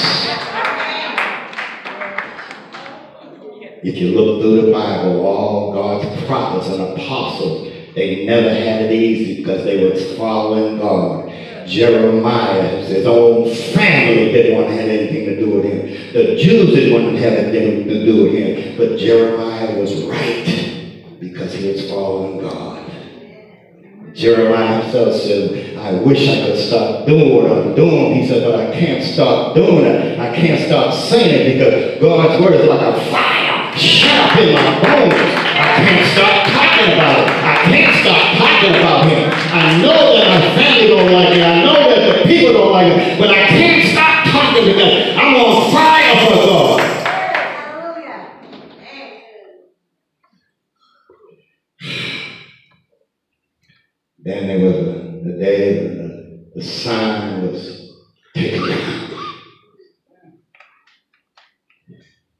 If 3.83 3.97
you 3.97 4.09
look 4.09 4.43
through 4.43 4.67
the 4.67 4.71
Bible, 4.71 5.27
all 5.27 5.73
God's 5.73 6.27
prophets 6.27 6.69
and 6.69 6.83
apostles, 6.83 7.73
they 7.95 8.27
never 8.27 8.51
had 8.51 8.83
it 8.83 8.93
easy 8.93 9.43
because 9.43 9.65
they 9.65 9.83
were 9.83 9.97
following 10.19 10.79
God. 10.79 11.33
Jeremiah, 11.67 12.85
his 12.85 13.07
own 13.07 13.49
family 13.73 14.31
didn't 14.31 14.57
want 14.57 14.69
to 14.69 14.75
have 14.75 14.91
anything 14.91 15.25
to 15.25 15.37
do 15.39 15.51
with 15.53 15.65
him. 15.65 16.13
The 16.13 16.37
Jews 16.37 16.75
didn't 16.75 16.93
want 17.03 17.17
to 17.17 17.23
have 17.23 17.33
anything 17.33 17.89
to 17.89 18.05
do 18.05 18.25
with 18.25 18.35
him. 18.35 18.77
But 18.77 18.99
Jeremiah 18.99 19.75
was 19.79 20.03
right 20.03 20.52
Jeremiah 24.23 24.81
himself 24.81 25.17
said, 25.17 25.77
I 25.77 25.95
wish 25.95 26.29
I 26.29 26.47
could 26.47 26.57
stop 26.57 27.07
doing 27.07 27.35
what 27.35 27.51
I'm 27.51 27.75
doing. 27.75 28.15
He 28.15 28.29
said, 28.29 28.45
but 28.45 28.55
I 28.55 28.71
can't 28.71 29.03
stop 29.03 29.57
doing 29.57 29.85
it. 29.85 30.17
I 30.17 30.33
can't 30.33 30.65
stop 30.65 30.95
saying 30.95 31.35
it 31.35 31.55
because 31.59 32.01
God's 32.01 32.41
word 32.41 32.55
is 32.55 32.69
like 32.69 32.83
a 32.83 33.11
fire 33.11 33.77
shut 33.77 34.15
up 34.15 34.39
in 34.39 34.55
my 34.55 34.79
bones. 34.79 35.15
I 35.59 35.75
can't 35.83 36.07
stop 36.07 36.47
talking 36.55 36.95
about 36.95 37.19
it. 37.19 37.29
I 37.43 37.55
can't 37.67 37.95
stop 37.99 38.39
talking 38.39 38.75
about 38.79 39.11
him. 39.11 39.27
I 39.51 39.83
know 39.83 40.15
that 40.15 40.29
my 40.39 40.55
family 40.55 40.87
don't 40.87 41.13
like 41.13 41.35
it. 41.35 41.43
I 41.43 41.65
know 41.65 41.91
that 41.91 42.23
the 42.23 42.23
people 42.23 42.53
don't 42.53 42.71
like 42.71 42.93
it. 42.93 43.19
But 43.19 43.31
I 43.31 43.49
can't 43.49 43.91
stop 43.91 44.31
talking 44.31 44.71
because 44.71 45.17
I'm 45.17 45.35
on 45.35 45.73
fire 45.73 46.27
for 46.27 46.47
God. 46.47 46.93
Then 54.25 54.47
there 54.47 54.61
was 54.61 54.77
a, 54.77 54.93
the 55.25 55.37
day 55.39 55.89
the, 55.89 56.51
the 56.55 56.63
sign 56.63 57.43
was 57.43 57.93
taken 58.35 58.69
down. 58.69 59.11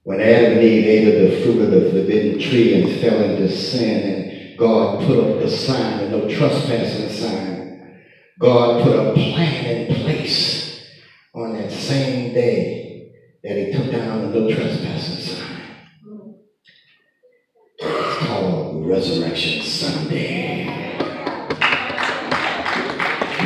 When 0.05 0.21
Adam 0.21 0.53
and 0.53 0.63
Eve 0.63 0.87
ate 0.87 1.15
of 1.15 1.31
the 1.31 1.43
fruit 1.43 1.63
of 1.63 1.71
the 1.71 1.91
forbidden 1.91 2.41
tree 2.41 2.83
and 2.83 3.01
fell 3.01 3.21
into 3.23 3.51
sin, 3.51 4.15
and 4.15 4.59
God 4.59 5.05
put 5.07 5.19
up 5.19 5.41
the 5.41 5.51
sign, 5.51 5.99
the 5.99 6.17
no 6.17 6.29
trespassing 6.29 7.09
sign, 7.09 7.99
God 8.39 8.85
put 8.85 8.97
a 8.97 9.13
plan 9.15 9.65
in 9.65 9.95
place 9.95 10.87
on 11.35 11.55
that 11.55 11.73
same 11.73 12.33
day 12.33 13.11
that 13.43 13.57
he 13.57 13.73
took 13.73 13.91
down 13.91 14.31
the 14.31 14.41
no 14.41 14.55
trespassing 14.55 15.37
sign. 15.37 15.63
It's 17.79 18.27
called 18.27 18.87
Resurrection 18.87 19.63
Sunday. 19.63 21.12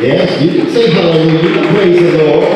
Yes, 0.06 0.40
you 0.40 0.62
can 0.62 0.70
say 0.70 0.88
hallelujah, 0.92 1.42
you 1.42 1.52
can 1.52 1.74
praise 1.74 2.00
the 2.00 2.12
Lord. 2.22 2.46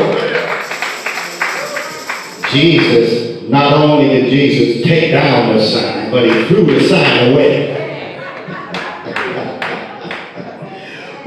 Jesus, 2.52 3.42
not 3.50 3.72
only 3.72 4.08
did 4.08 4.30
Jesus 4.30 4.84
take 4.86 5.10
down 5.10 5.56
the 5.56 5.60
sign, 5.60 6.12
but 6.12 6.26
he 6.26 6.44
threw 6.46 6.64
the 6.64 6.80
sign 6.88 7.32
away. 7.32 7.74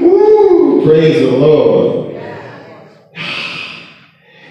Woo, 0.00 0.86
praise 0.86 1.20
the 1.20 1.36
Lord. 1.36 2.14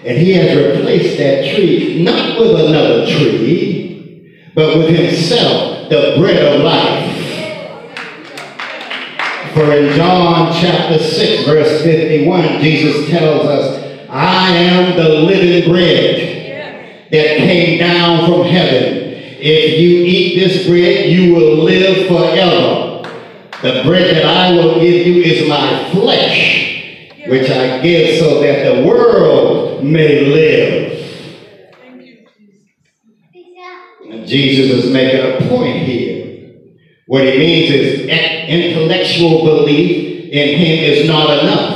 And 0.04 0.16
he 0.16 0.34
has 0.34 0.56
replaced 0.56 1.18
that 1.18 1.56
tree 1.56 2.04
not 2.04 2.38
with 2.38 2.50
another 2.50 3.04
tree, 3.04 4.52
but 4.54 4.78
with 4.78 4.90
himself, 4.90 5.88
the 5.90 6.14
bread 6.18 6.54
of 6.54 6.60
life. 6.60 7.03
For 9.64 9.72
in 9.72 9.96
John 9.96 10.52
chapter 10.60 10.98
6, 10.98 11.44
verse 11.44 11.82
51, 11.82 12.60
Jesus 12.60 13.08
tells 13.08 13.46
us, 13.46 14.08
I 14.10 14.50
am 14.50 14.94
the 14.94 15.08
living 15.08 15.70
bread 15.70 17.08
that 17.10 17.36
came 17.38 17.78
down 17.78 18.26
from 18.26 18.46
heaven. 18.46 19.14
If 19.40 19.80
you 19.80 20.04
eat 20.04 20.38
this 20.38 20.66
bread, 20.66 21.08
you 21.10 21.34
will 21.34 21.64
live 21.64 22.06
forever. 22.08 23.08
The 23.62 23.82
bread 23.84 24.14
that 24.14 24.26
I 24.26 24.52
will 24.52 24.80
give 24.80 25.06
you 25.06 25.22
is 25.22 25.48
my 25.48 25.90
flesh, 25.92 27.10
which 27.26 27.48
I 27.48 27.80
give 27.80 28.18
so 28.18 28.42
that 28.42 28.64
the 28.70 28.86
world 28.86 29.82
may 29.82 30.26
live. 30.26 30.90
Jesus 34.26 34.84
is 34.84 34.92
making 34.92 35.20
a 35.20 35.48
point 35.48 35.78
here. 35.78 36.24
What 37.06 37.24
he 37.24 37.38
means 37.38 37.70
is 37.70 37.93
intellectual 38.48 39.44
belief 39.44 40.30
in 40.32 40.58
him 40.58 40.92
is 40.92 41.06
not 41.06 41.38
enough. 41.38 41.74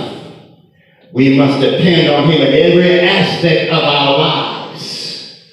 We 1.12 1.36
must 1.36 1.60
depend 1.60 2.10
on 2.10 2.30
him 2.30 2.42
in 2.42 2.52
every 2.52 3.00
aspect 3.00 3.72
of 3.72 3.82
our 3.82 4.18
lives. 4.18 5.52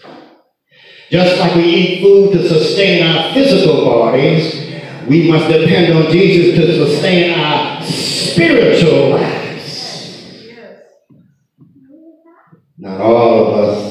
Just 1.09 1.39
like 1.39 1.55
we 1.55 1.63
eat 1.63 2.01
food 2.01 2.33
to 2.33 2.47
sustain 2.47 3.03
our 3.03 3.33
physical 3.33 3.85
bodies, 3.85 4.65
we 5.07 5.29
must 5.29 5.47
depend 5.47 5.95
on 5.95 6.11
Jesus 6.11 6.57
to 6.57 6.85
sustain 6.85 7.39
our 7.39 7.81
spiritual 7.83 9.11
lives. 9.11 10.23
Not 12.77 12.99
all 12.99 13.47
of 13.47 13.53
us, 13.53 13.84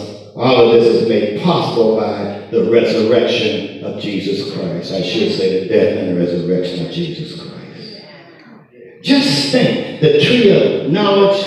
all 0.45 0.69
of 0.69 0.73
this 0.73 0.95
is 0.95 1.09
made 1.09 1.41
possible 1.41 1.97
by 1.97 2.47
the 2.51 2.71
resurrection 2.71 3.83
of 3.83 3.99
Jesus 3.99 4.55
Christ. 4.55 4.93
I 4.93 5.01
should 5.01 5.33
say 5.33 5.61
the 5.61 5.69
death 5.69 5.97
and 5.97 6.11
the 6.11 6.21
resurrection 6.21 6.85
of 6.85 6.93
Jesus 6.93 7.41
Christ. 7.41 8.05
Just 9.03 9.53
think, 9.53 10.03
the 10.03 10.21
tree 10.21 10.51
of 10.51 10.91
knowledge, 10.91 11.47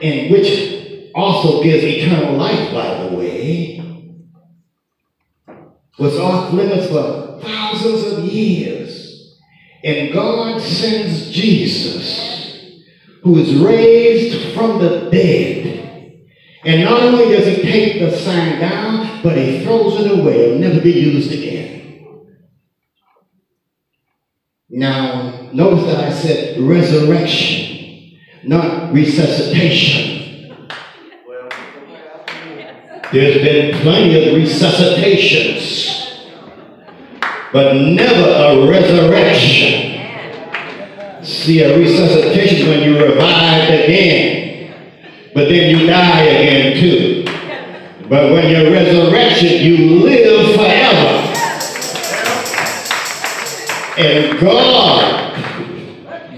in 0.00 0.30
which 0.30 1.10
also 1.12 1.60
gives 1.60 1.82
eternal 1.82 2.36
life, 2.36 2.72
by 2.72 3.02
the 3.02 3.16
way, 3.16 3.84
was 5.98 6.16
off 6.16 6.52
limits 6.52 6.86
for 6.86 7.40
thousands 7.42 8.12
of 8.12 8.24
years. 8.26 9.40
And 9.82 10.12
God 10.12 10.60
sends 10.60 11.32
Jesus, 11.32 12.84
who 13.24 13.38
is 13.38 13.56
raised 13.56 14.54
from 14.54 14.78
the 14.78 15.10
dead. 15.10 15.79
And 16.64 16.84
not 16.84 17.02
only 17.02 17.34
does 17.34 17.46
he 17.46 17.62
take 17.62 18.00
the 18.00 18.16
sign 18.16 18.60
down, 18.60 19.22
but 19.22 19.36
he 19.36 19.64
throws 19.64 20.00
it 20.00 20.10
away. 20.18 20.44
It'll 20.46 20.58
never 20.58 20.80
be 20.80 20.92
used 20.92 21.32
again. 21.32 21.78
Now, 24.68 25.50
notice 25.52 25.86
that 25.86 26.04
I 26.04 26.12
said 26.12 26.60
resurrection, 26.60 28.18
not 28.44 28.92
resuscitation. 28.92 30.18
There's 33.12 33.42
been 33.42 33.80
plenty 33.80 34.28
of 34.28 34.34
resuscitations, 34.36 36.30
but 37.52 37.74
never 37.74 38.30
a 38.30 38.68
resurrection. 38.68 39.88
See, 41.24 41.62
a 41.62 41.76
resuscitation 41.76 42.58
is 42.58 42.64
when 42.68 42.82
you're 42.84 43.08
revived 43.08 43.72
again, 43.72 44.39
but 45.34 45.48
then 45.48 45.76
you 45.76 45.86
die 45.86 46.22
again 46.22 46.80
too. 46.80 47.24
But 48.08 48.32
when 48.32 48.50
you're 48.50 48.72
resurrection, 48.72 49.62
you 49.64 50.00
live 50.00 50.56
forever. 50.56 51.30
And 53.96 54.40
God, 54.40 55.30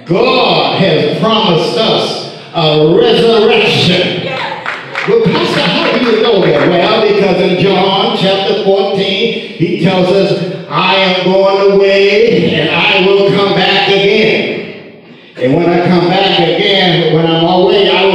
God 0.04 0.80
has 0.80 1.18
promised 1.20 1.78
us 1.78 2.36
a 2.54 2.94
resurrection. 2.98 4.26
Well, 5.08 5.24
Pastor, 5.24 5.60
how 5.62 5.98
do 5.98 6.04
you 6.04 6.22
know 6.22 6.40
that? 6.42 6.68
Well, 6.68 7.08
because 7.08 7.40
in 7.40 7.62
John 7.62 8.16
chapter 8.18 8.64
14, 8.64 8.98
he 8.98 9.82
tells 9.82 10.08
us, 10.08 10.66
I 10.68 10.94
am 10.96 11.24
going 11.24 11.72
away 11.72 12.54
and 12.54 12.70
I 12.70 13.06
will 13.06 13.30
come 13.30 13.54
back 13.54 13.88
again. 13.88 14.60
And 15.36 15.54
when 15.54 15.68
I 15.68 15.86
come 15.88 16.08
back 16.08 16.38
again, 16.40 17.14
when 17.14 17.26
I'm 17.26 17.44
away, 17.44 17.90
I 17.90 18.04
will 18.04 18.11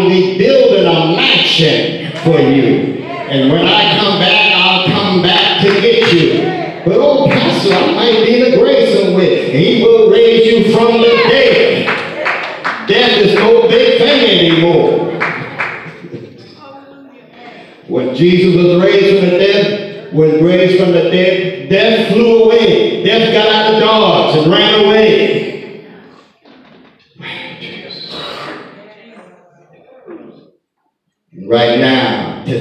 a 1.62 2.12
for 2.24 2.40
you. 2.40 3.04
And 3.30 3.52
when 3.52 3.66
I 3.66 3.98
come 4.00 4.20
back, 4.20 4.54
I'll 4.56 4.86
come 4.88 5.22
back 5.22 5.62
to 5.64 5.82
get 5.82 6.14
you. 6.14 6.58
But 6.86 6.98
oh, 6.98 7.28
Pastor, 7.28 7.74
I 7.74 7.92
might 7.94 8.28
in 8.28 8.52
the 8.52 8.58
grave 8.58 8.98
somewhere. 8.98 9.50
He 9.52 9.84
will 9.84 10.10
raise 10.10 10.46
you 10.46 10.74
from 10.74 10.97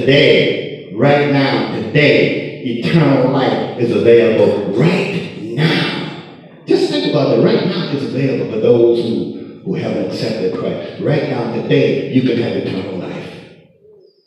today, 0.07 0.93
right 0.95 1.31
now, 1.31 1.75
today, 1.75 2.63
eternal 2.63 3.29
life 3.29 3.77
is 3.77 3.91
available 3.93 4.71
right 4.71 5.37
now. 5.41 6.63
Just 6.65 6.89
think 6.89 7.11
about 7.11 7.37
it. 7.37 7.43
Right 7.43 7.65
now, 7.65 7.91
it's 7.91 8.05
available 8.05 8.53
for 8.53 8.61
those 8.61 9.03
who, 9.03 9.63
who 9.65 9.73
haven't 9.73 10.05
accepted 10.05 10.57
Christ. 10.57 11.03
Right 11.03 11.29
now, 11.29 11.51
today, 11.53 12.13
you 12.13 12.21
can 12.21 12.37
have 12.37 12.53
eternal 12.53 12.99
life. 12.99 13.33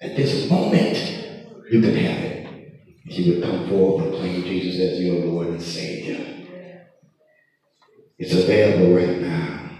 At 0.02 0.16
this 0.16 0.50
moment, 0.50 0.98
you 1.70 1.80
can 1.80 1.94
have 1.96 2.24
it. 2.24 2.46
If 3.06 3.18
you 3.18 3.34
would 3.34 3.42
come 3.42 3.66
forward 3.70 4.04
and 4.04 4.16
claim 4.16 4.42
Jesus 4.42 4.78
as 4.82 5.00
your 5.00 5.24
Lord 5.24 5.46
and 5.46 5.62
Savior. 5.62 6.46
It's 8.18 8.34
available 8.34 8.94
right 8.94 9.18
now. 9.18 9.70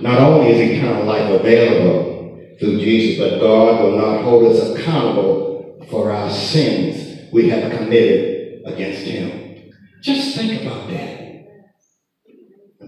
Not 0.00 0.18
only 0.18 0.50
is 0.50 0.76
eternal 0.76 1.04
life 1.04 1.30
available 1.30 2.15
through 2.58 2.78
Jesus, 2.78 3.18
but 3.18 3.40
God 3.40 3.82
will 3.82 3.98
not 3.98 4.22
hold 4.22 4.52
us 4.52 4.70
accountable 4.70 5.86
for 5.90 6.10
our 6.10 6.30
sins 6.30 7.30
we 7.32 7.48
have 7.50 7.70
committed 7.72 8.62
against 8.64 9.02
Him. 9.02 9.72
Just 10.02 10.36
think 10.36 10.62
about 10.62 10.88
that. 10.88 11.16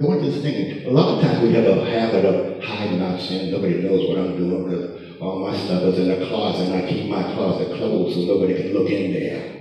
I 0.00 0.04
want 0.04 0.22
this 0.22 0.40
thinking. 0.42 0.86
A 0.86 0.90
lot 0.90 1.18
of 1.18 1.24
times 1.24 1.42
we 1.42 1.52
have 1.54 1.64
a 1.64 1.84
habit 1.84 2.24
of 2.24 2.62
hiding 2.62 3.02
our 3.02 3.18
sin. 3.18 3.50
Nobody 3.50 3.82
knows 3.82 4.08
what 4.08 4.18
I'm 4.18 4.36
doing 4.36 4.64
because 4.64 5.20
all 5.20 5.40
my 5.40 5.56
stuff 5.56 5.82
is 5.82 5.98
in 5.98 6.10
a 6.10 6.26
closet 6.28 6.68
and 6.68 6.84
I 6.84 6.88
keep 6.88 7.10
my 7.10 7.22
closet 7.34 7.76
closed 7.76 8.14
so 8.14 8.20
nobody 8.22 8.54
can 8.54 8.72
look 8.72 8.88
in 8.88 9.12
there. 9.12 9.54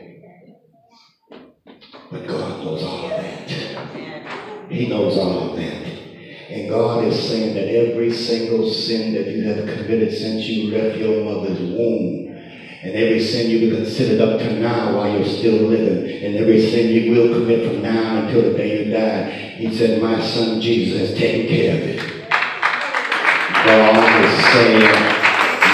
But 2.12 2.28
God 2.28 2.64
knows 2.64 2.84
all 2.84 3.05
of 3.05 3.10
that. 3.10 3.49
He 4.70 4.88
knows 4.88 5.18
all 5.18 5.49
of 5.49 5.55
that. 5.58 5.86
And 6.50 6.70
God 6.70 7.04
is 7.04 7.28
saying 7.28 7.56
that 7.56 7.68
every 7.68 8.12
single 8.14 8.72
sin 8.72 9.14
that 9.14 9.28
you 9.28 9.43
have 9.43 9.66
committed 9.66 10.14
since 10.14 10.45
you 10.48 10.72
left 10.72 10.98
your 10.98 11.26
mother's 11.26 11.60
womb, 11.60 12.28
and 12.84 12.95
every 12.95 13.20
sin 13.20 13.50
you 13.50 13.70
have 13.70 13.84
considered 13.84 14.22
up 14.22 14.39
to 14.39 14.54
now 14.58 14.95
while 14.95 15.12
you're 15.12 15.28
still 15.28 15.68
living, 15.68 16.24
and 16.24 16.38
every 16.38 16.62
sin 16.70 16.88
you 16.88 17.12
will 17.12 17.34
commit 17.34 17.68
from 17.68 17.82
now 17.82 18.26
until 18.26 18.43
the 18.43 18.58
day 18.58 18.86
you 18.86 18.91
die, 18.93 19.30
He 19.58 19.76
said, 19.76 20.02
My 20.02 20.22
son 20.22 20.62
Jesus 20.62 21.10
has 21.10 21.18
taken 21.20 21.50
care 21.50 21.76
of 21.76 21.82
it. 21.82 22.00
God 23.66 24.24
is 24.24 24.45
saying, 24.54 24.80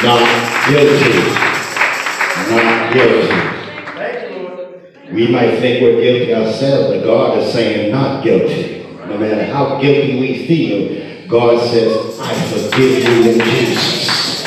Not 0.01 0.25
guilty. 0.69 1.13
Not 2.49 2.93
guilty. 2.93 3.53
We 5.13 5.27
might 5.27 5.59
think 5.59 5.83
we're 5.83 6.01
guilty 6.01 6.33
ourselves, 6.33 6.95
but 6.95 7.03
God 7.05 7.37
is 7.37 7.53
saying, 7.53 7.91
Not 7.91 8.23
guilty. 8.23 8.72
No 9.07 9.17
matter 9.17 9.45
how 9.45 9.81
guilty 9.81 10.19
we 10.19 10.47
feel, 10.47 11.27
God 11.27 11.59
says, 11.69 12.19
I 12.19 12.33
forgive 12.45 13.03
you 13.03 13.31
in 13.31 13.39
Jesus. 13.39 14.43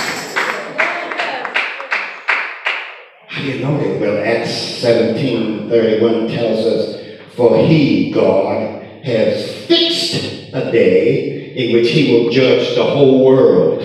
How 3.29 3.43
do 3.43 3.49
you 3.49 3.59
know 3.61 3.79
that? 3.79 4.01
Well, 4.01 4.25
Acts 4.25 4.53
17 4.81 5.69
31 5.69 6.29
tells 6.29 6.65
us, 6.65 7.21
For 7.35 7.59
he, 7.59 8.11
God, 8.13 8.83
has 9.05 9.67
fixed 9.67 10.53
a 10.55 10.71
day 10.73 11.55
in 11.55 11.75
which 11.75 11.91
he 11.91 12.13
will 12.13 12.31
judge 12.31 12.75
the 12.75 12.85
whole 12.85 13.25
world 13.25 13.81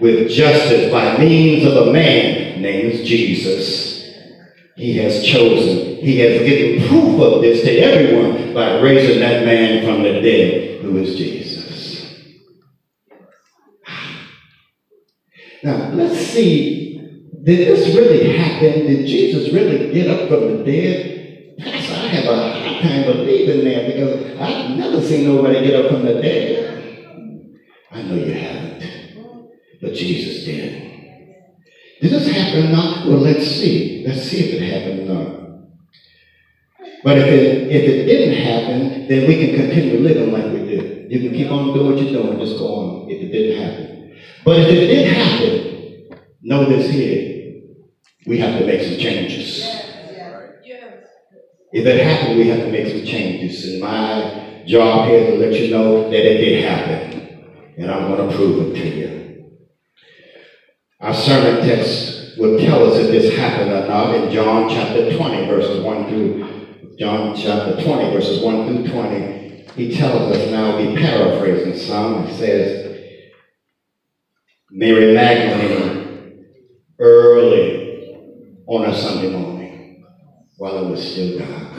with 0.00 0.28
justice 0.30 0.90
by 0.90 1.16
means 1.18 1.64
of 1.64 1.88
a 1.88 1.92
man 1.92 2.60
named 2.60 3.04
Jesus 3.04 3.91
he 4.76 4.96
has 4.98 5.24
chosen, 5.24 5.96
he 5.96 6.18
has 6.20 6.40
given 6.40 6.88
proof 6.88 7.20
of 7.20 7.42
this 7.42 7.62
to 7.62 7.78
everyone 7.78 8.54
by 8.54 8.80
raising 8.80 9.20
that 9.20 9.44
man 9.44 9.84
from 9.84 10.02
the 10.02 10.20
dead, 10.20 10.82
who 10.82 10.96
is 10.96 11.14
Jesus. 11.16 11.62
Now, 15.62 15.90
let's 15.92 16.18
see, 16.18 16.98
did 17.42 17.68
this 17.68 17.94
really 17.94 18.36
happen? 18.36 18.86
Did 18.86 19.06
Jesus 19.06 19.52
really 19.52 19.92
get 19.92 20.08
up 20.08 20.28
from 20.28 20.58
the 20.58 20.64
dead? 20.64 21.56
Pastor, 21.58 21.94
I 21.94 22.06
have 22.08 22.24
a 22.24 22.36
hard 22.36 22.82
time 22.82 23.04
believing 23.04 23.64
that 23.64 23.86
because 23.86 24.40
I've 24.40 24.76
never 24.76 25.00
seen 25.02 25.26
nobody 25.26 25.66
get 25.66 25.84
up 25.84 25.92
from 25.92 26.04
the 26.04 26.14
dead. 26.14 27.08
I 27.90 28.02
know 28.02 28.14
you 28.14 28.32
haven't, 28.32 29.50
but 29.80 29.92
Jesus 29.94 30.44
did. 30.44 30.91
Did 32.02 32.10
this 32.10 32.32
happen 32.32 32.66
or 32.66 32.70
not? 32.70 33.06
Well, 33.06 33.18
let's 33.18 33.46
see. 33.46 34.04
Let's 34.04 34.22
see 34.22 34.40
if 34.40 34.60
it 34.60 34.72
happened 34.72 35.08
or 35.08 35.14
not. 35.14 35.42
But 37.04 37.18
if 37.18 37.26
it, 37.26 37.70
if 37.70 37.82
it 37.88 38.06
didn't 38.06 38.44
happen, 38.44 39.06
then 39.06 39.28
we 39.28 39.46
can 39.46 39.54
continue 39.54 40.00
living 40.00 40.32
like 40.32 40.46
we 40.46 40.66
did. 40.66 41.12
You 41.12 41.20
can 41.20 41.30
keep 41.30 41.48
on 41.52 41.72
doing 41.72 41.92
what 41.92 42.02
you're 42.02 42.22
doing, 42.22 42.40
just 42.40 42.58
go 42.58 42.74
on 42.74 43.08
if 43.08 43.22
it 43.22 43.30
didn't 43.30 43.62
happen. 43.62 44.18
But 44.44 44.58
if 44.58 44.68
it 44.68 44.86
did 44.88 45.12
happen, 45.12 46.18
know 46.42 46.64
this 46.64 46.90
here, 46.90 47.62
we 48.26 48.38
have 48.38 48.58
to 48.58 48.66
make 48.66 48.82
some 48.82 48.98
changes. 48.98 49.64
If 51.72 51.86
it 51.86 52.04
happened, 52.04 52.36
we 52.36 52.48
have 52.48 52.60
to 52.60 52.70
make 52.72 52.88
some 52.88 53.06
changes. 53.06 53.64
And 53.64 53.80
my 53.80 54.64
job 54.66 55.08
here 55.08 55.18
is 55.20 55.26
to 55.28 55.34
let 55.36 55.52
you 55.52 55.70
know 55.70 56.10
that 56.10 56.14
it 56.14 56.38
did 56.38 56.64
happen. 56.64 57.74
And 57.78 57.90
I'm 57.92 58.08
going 58.08 58.28
to 58.28 58.36
prove 58.36 58.76
it 58.76 58.80
to 58.80 58.88
you. 58.88 59.21
Our 61.02 61.14
sermon 61.14 61.66
text 61.66 62.38
will 62.38 62.60
tell 62.60 62.88
us 62.88 62.96
if 62.96 63.08
this 63.08 63.36
happened 63.36 63.72
or 63.72 63.88
not 63.88 64.14
in 64.14 64.30
John 64.30 64.70
chapter 64.70 65.16
20, 65.16 65.46
verses 65.46 65.82
1 65.82 66.08
through 66.08 66.96
John 66.96 67.34
chapter 67.34 67.82
20, 67.82 68.12
verses 68.12 68.40
1 68.40 68.84
through 68.84 68.88
20. 68.88 69.64
He 69.74 69.96
tells 69.96 70.36
us 70.36 70.48
now, 70.52 70.76
we 70.76 70.94
paraphrasing 70.94 71.76
some, 71.76 72.26
it 72.28 72.38
says, 72.38 73.00
Mary 74.70 75.12
Magdalene 75.12 76.44
early 77.00 78.14
on 78.68 78.84
a 78.88 78.94
Sunday 78.94 79.36
morning, 79.36 80.04
while 80.56 80.86
it 80.86 80.88
was 80.88 81.02
still 81.02 81.40
dark, 81.40 81.72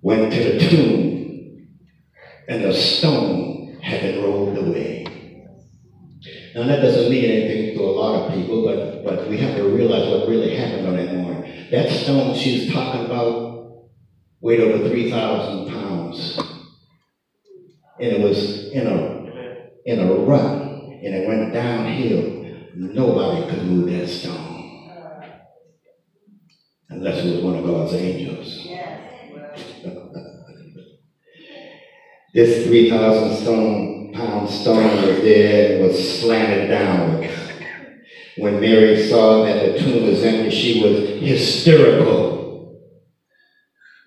went 0.00 0.32
to 0.32 0.44
the 0.44 0.60
tomb, 0.60 1.66
and 2.48 2.62
the 2.62 2.72
stone 2.72 3.80
had 3.82 4.00
been 4.00 4.22
rolled 4.22 4.56
away. 4.58 4.91
Now 6.54 6.66
that 6.66 6.82
doesn't 6.82 7.10
mean 7.10 7.24
anything 7.24 7.78
to 7.78 7.82
a 7.82 7.86
lot 7.86 8.26
of 8.26 8.34
people, 8.34 8.64
but, 8.64 9.04
but 9.04 9.28
we 9.28 9.38
have 9.38 9.56
to 9.56 9.68
realize 9.68 10.08
what 10.08 10.28
really 10.28 10.54
happened 10.54 10.86
on 10.86 10.96
that 10.96 11.14
morning. 11.14 11.68
That 11.70 11.90
stone 11.90 12.34
she's 12.34 12.70
talking 12.72 13.06
about 13.06 13.88
weighed 14.42 14.60
over 14.60 14.88
3,000 14.88 15.72
pounds. 15.72 16.38
And 18.00 18.12
it 18.12 18.20
was 18.20 18.70
in 18.72 18.86
a, 18.86 19.70
in 19.86 19.98
a 20.00 20.14
rut, 20.14 20.62
and 20.62 21.14
it 21.14 21.26
went 21.26 21.54
downhill. 21.54 22.44
Nobody 22.74 23.48
could 23.48 23.64
move 23.64 23.90
that 23.90 24.08
stone. 24.08 24.90
Unless 26.90 27.24
it 27.24 27.36
was 27.36 27.44
one 27.44 27.56
of 27.56 27.64
God's 27.64 27.94
angels. 27.94 28.68
this 32.34 32.66
3,000 32.66 33.36
stone 33.36 33.91
pound 34.26 34.48
stone 34.48 34.96
was 35.06 35.20
there 35.22 35.74
and 35.74 35.86
was 35.86 36.20
slanted 36.20 36.68
downward. 36.68 37.30
When 38.36 38.60
Mary 38.60 39.08
saw 39.08 39.44
that 39.44 39.72
the 39.72 39.78
tomb 39.78 40.06
was 40.06 40.22
empty, 40.22 40.50
she 40.50 40.82
was 40.82 41.20
hysterical 41.20 42.80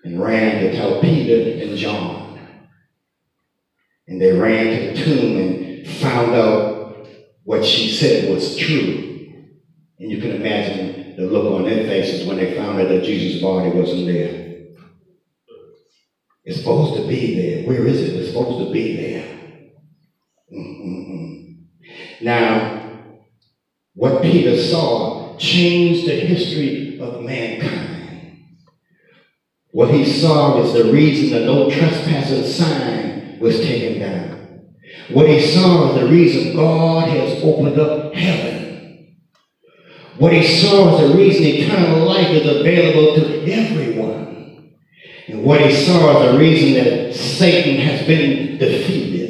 and 0.04 0.20
ran 0.20 0.62
to 0.62 0.76
tell 0.76 1.00
Peter 1.00 1.64
and 1.64 1.76
John. 1.76 2.38
And 4.08 4.20
they 4.20 4.32
ran 4.32 4.94
to 4.94 5.00
the 5.00 5.04
tomb 5.04 5.38
and 5.38 5.88
found 5.88 6.34
out 6.34 7.08
what 7.44 7.64
she 7.64 7.90
said 7.90 8.32
was 8.32 8.56
true. 8.56 9.34
And 9.98 10.10
you 10.10 10.20
can 10.20 10.32
imagine 10.32 11.16
the 11.16 11.26
look 11.26 11.52
on 11.52 11.64
their 11.64 11.84
faces 11.84 12.26
when 12.26 12.36
they 12.36 12.54
found 12.54 12.80
out 12.80 12.88
that 12.88 13.04
Jesus' 13.04 13.40
body 13.40 13.70
wasn't 13.70 14.06
there. 14.06 14.46
It's 16.44 16.58
supposed 16.58 17.00
to 17.00 17.08
be 17.08 17.34
there. 17.34 17.66
Where 17.66 17.86
is 17.86 18.00
it? 18.02 18.16
It's 18.16 18.28
supposed 18.28 18.66
to 18.66 18.72
be 18.72 18.96
there. 18.96 19.35
Mm-mm-mm. 20.52 21.64
Now, 22.20 22.76
what 23.94 24.22
Peter 24.22 24.56
saw 24.56 25.36
changed 25.36 26.08
the 26.08 26.14
history 26.14 26.98
of 27.00 27.22
mankind. 27.22 28.38
What 29.70 29.92
he 29.92 30.04
saw 30.04 30.58
was 30.58 30.72
the 30.72 30.90
reason 30.92 31.38
the 31.38 31.44
no 31.44 31.70
trespassing 31.70 32.44
sign 32.44 33.38
was 33.40 33.60
taken 33.60 34.00
down. 34.00 34.36
What 35.10 35.28
he 35.28 35.40
saw 35.40 35.86
was 35.86 36.00
the 36.00 36.08
reason 36.08 36.56
God 36.56 37.08
has 37.08 37.42
opened 37.42 37.78
up 37.78 38.14
heaven. 38.14 39.16
What 40.18 40.32
he 40.32 40.42
saw 40.42 40.92
was 40.92 41.10
the 41.10 41.16
reason 41.16 41.44
eternal 41.44 42.06
life 42.06 42.28
is 42.30 42.46
available 42.46 43.16
to 43.16 43.52
everyone. 43.52 44.72
And 45.28 45.44
what 45.44 45.60
he 45.60 45.72
saw 45.72 46.22
is 46.22 46.32
the 46.32 46.38
reason 46.38 46.84
that 46.84 47.14
Satan 47.14 47.78
has 47.80 48.06
been 48.06 48.56
defeated. 48.58 49.26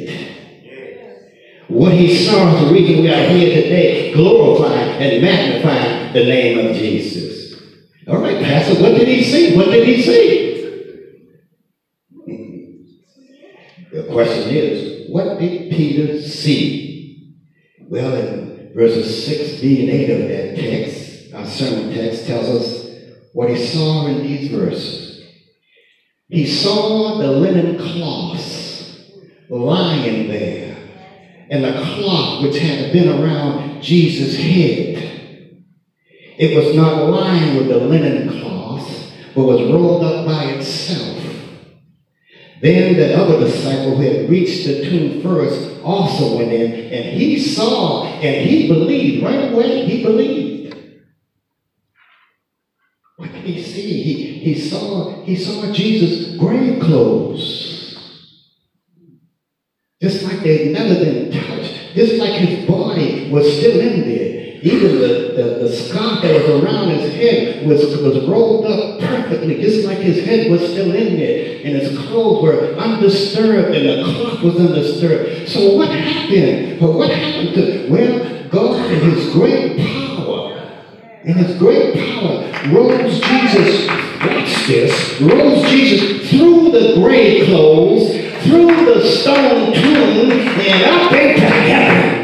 What 1.67 1.91
he 1.91 2.15
saw 2.15 2.55
is 2.55 2.65
the 2.65 2.73
reason 2.73 3.01
we 3.01 3.13
are 3.13 3.29
here 3.29 3.61
today, 3.61 4.13
glorifying 4.13 5.01
and 5.01 5.21
magnifying 5.21 6.13
the 6.13 6.23
name 6.23 6.65
of 6.65 6.75
Jesus. 6.75 7.61
All 8.07 8.19
right, 8.19 8.41
Pastor, 8.41 8.81
what 8.81 8.95
did 8.95 9.07
he 9.07 9.21
see? 9.21 9.55
What 9.57 9.65
did 9.65 9.85
he 9.85 10.01
see? 10.01 10.47
The 13.91 14.03
question 14.03 14.49
is, 14.49 15.09
what 15.09 15.39
did 15.39 15.71
Peter 15.71 16.21
see? 16.21 17.35
Well, 17.81 18.15
in 18.15 18.71
verses 18.73 19.27
6b 19.27 19.81
and 19.81 19.89
8 19.89 20.09
of 20.09 20.29
that 20.29 20.55
text, 20.55 21.33
our 21.33 21.45
sermon 21.45 21.93
text 21.93 22.27
tells 22.27 22.47
us 22.47 22.87
what 23.33 23.49
he 23.49 23.57
saw 23.57 24.07
in 24.07 24.23
these 24.23 24.49
verses. 24.49 25.21
He 26.29 26.45
saw 26.45 27.17
the 27.17 27.27
linen 27.27 27.77
cloths 27.77 29.01
lying 29.49 30.29
there 30.29 30.77
and 31.49 31.63
the 31.63 31.73
cloth 31.73 32.43
which 32.43 32.57
had 32.57 32.91
been 32.91 33.09
around 33.21 33.81
Jesus' 33.81 34.37
head. 34.37 35.63
It 36.37 36.55
was 36.55 36.75
not 36.75 37.09
lying 37.09 37.57
with 37.57 37.67
the 37.67 37.77
linen 37.77 38.29
cloth, 38.29 39.11
but 39.33 39.45
was 39.45 39.71
rolled 39.71 40.03
up 40.03 40.25
by 40.25 40.43
itself. 40.51 41.23
Then 42.61 42.95
the 42.95 43.15
other 43.15 43.39
disciple 43.39 43.95
who 43.95 44.01
had 44.01 44.29
reached 44.29 44.65
the 44.65 44.89
tomb 44.89 45.21
first 45.21 45.79
also 45.83 46.37
went 46.37 46.51
in, 46.51 46.71
and 46.91 47.17
he 47.17 47.39
saw 47.39 48.05
and 48.05 48.49
he 48.49 48.67
believed. 48.67 49.23
Right 49.23 49.51
away, 49.51 49.85
he 49.85 50.03
believed. 50.03 50.75
What 53.15 53.31
did 53.31 53.43
he 53.43 53.61
see? 53.61 54.03
He, 54.03 54.39
he 54.39 54.59
saw 54.59 55.23
he 55.23 55.35
saw 55.35 55.71
Jesus' 55.71 56.37
grave 56.37 56.81
clothes. 56.81 57.76
Just 59.99 60.21
like 60.23 60.41
they'd 60.41 60.71
never 60.71 61.03
been 61.03 61.31
touched. 61.31 61.95
Just 61.95 62.19
like 62.19 62.33
his 62.33 62.67
body 62.67 63.31
was 63.31 63.51
still 63.57 63.79
in 63.79 64.01
there. 64.01 64.59
Even 64.61 64.99
the, 64.99 65.33
the, 65.35 65.43
the 65.63 65.69
scarf 65.69 66.21
that 66.21 66.33
was 66.33 66.63
around 66.63 66.89
his 66.89 67.11
head 67.13 67.65
was, 67.65 67.81
was 67.97 68.27
rolled 68.27 68.65
up 68.67 68.99
perfectly, 68.99 69.59
just 69.59 69.87
like 69.87 69.97
his 69.97 70.23
head 70.23 70.51
was 70.51 70.61
still 70.61 70.93
in 70.93 71.17
there. 71.17 71.61
And 71.63 71.75
his 71.81 71.97
clothes 71.97 72.43
were 72.43 72.75
undisturbed 72.75 73.75
and 73.75 73.89
the 73.89 74.03
cloth 74.03 74.43
was 74.43 74.55
undisturbed. 74.57 75.49
So 75.49 75.75
what 75.75 75.89
happened? 75.89 76.79
But 76.79 76.91
What 76.91 77.09
happened 77.09 77.55
to, 77.55 77.89
well, 77.89 78.49
God 78.49 78.91
in 78.91 78.99
his 79.11 79.33
great 79.33 79.77
power, 79.79 80.73
in 81.23 81.33
his 81.33 81.57
great 81.57 81.95
power, 81.95 82.71
rose 82.71 83.19
Jesus, 83.19 83.87
watch 83.87 84.67
this, 84.67 85.21
rose 85.21 85.69
Jesus 85.71 86.29
through 86.29 86.71
the 86.71 86.93
grave 87.01 87.47
clothes 87.47 88.26
through 88.47 88.85
the 88.85 89.05
stone 89.05 89.73
tomb 89.73 90.31
and 90.31 90.83
up 90.85 91.11
into 91.11 91.41
heaven. 91.41 92.23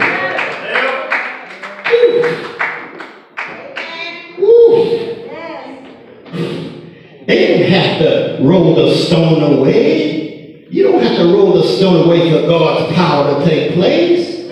They 7.26 7.38
didn't 7.38 7.72
have 7.72 8.00
to 8.00 8.38
roll 8.42 8.76
the 8.76 8.96
stone 8.96 9.60
away. 9.60 10.68
You 10.70 10.84
don't 10.84 11.04
have 11.04 11.18
to 11.18 11.26
roll 11.26 11.54
the 11.54 11.64
stone 11.64 12.06
away 12.06 12.32
for 12.32 12.48
God's 12.48 12.96
power 12.96 13.40
to 13.40 13.46
take 13.46 13.74
place. 13.74 14.50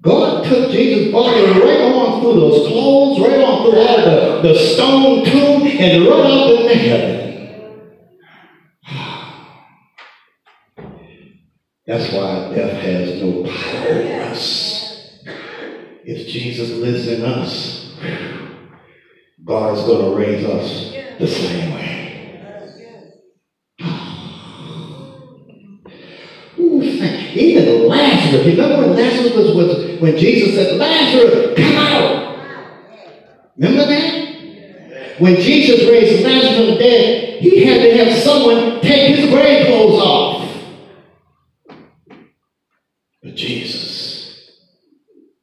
God 0.00 0.44
took 0.44 0.70
Jesus' 0.70 1.12
body 1.12 1.40
right 1.60 1.80
on 1.92 2.20
through 2.20 2.34
those 2.34 2.68
clothes, 2.68 3.20
right 3.20 3.40
on 3.40 3.62
through 3.62 3.80
all 3.80 3.96
the, 3.96 4.48
the 4.48 4.58
stone 4.58 5.24
tomb, 5.24 5.66
and 5.66 6.04
right 6.04 6.30
up 6.30 6.50
into 6.50 6.74
heaven. 6.74 7.23
That's 11.86 12.12
why 12.14 12.54
death 12.54 12.80
has 12.82 13.20
no 13.20 13.44
power 13.44 13.88
over 13.88 14.22
us. 14.30 15.20
If 16.04 16.28
Jesus 16.28 16.70
lives 16.70 17.06
in 17.08 17.22
us, 17.22 17.94
God 19.44 19.76
is 19.76 19.84
going 19.84 20.10
to 20.10 20.16
raise 20.16 20.46
us 20.46 21.18
the 21.18 21.26
same 21.26 21.74
way. 21.74 21.94
Ooh, 26.58 26.82
even 26.82 27.86
Lazarus, 27.86 28.46
remember 28.46 28.78
when 28.78 28.96
Lazarus 28.96 29.34
was, 29.34 29.54
was 29.54 30.00
when 30.00 30.16
Jesus 30.16 30.54
said, 30.54 30.78
Lazarus, 30.78 31.54
come 31.54 31.76
out. 31.76 32.38
Remember 33.58 33.84
that? 33.86 35.18
When 35.18 35.36
Jesus 35.36 35.88
raised 35.88 36.24
Lazarus 36.24 36.56
from 36.56 36.66
the 36.66 36.76
dead, 36.76 37.42
he 37.42 37.64
had 37.64 37.82
to 37.82 38.04
have 38.04 38.18
someone 38.22 38.80
take 38.80 39.16
his 39.16 39.28
grave 39.30 39.66
clothes 39.66 40.00
off. 40.00 40.34
But 43.22 43.23
Jesus, 43.34 44.50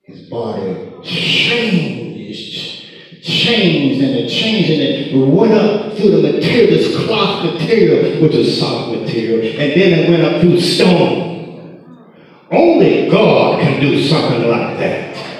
his 0.03 0.29
body 0.29 0.91
changed, 1.03 2.85
changed, 3.23 4.03
and 4.03 4.15
it 4.15 4.29
changed, 4.29 4.69
and 4.69 4.81
it 4.81 5.27
went 5.27 5.53
up 5.53 5.97
through 5.97 6.11
the 6.11 6.33
material, 6.33 6.77
this 6.77 7.05
cloth 7.05 7.43
material, 7.53 8.21
which 8.21 8.33
is 8.33 8.59
soft 8.59 8.97
material, 8.97 9.39
and 9.39 9.79
then 9.79 9.99
it 9.99 10.09
went 10.09 10.23
up 10.23 10.41
through 10.41 10.59
stone. 10.59 11.29
Only 12.51 13.09
God 13.09 13.61
can 13.61 13.79
do 13.79 14.03
something 14.03 14.49
like 14.49 14.77
that. 14.77 15.30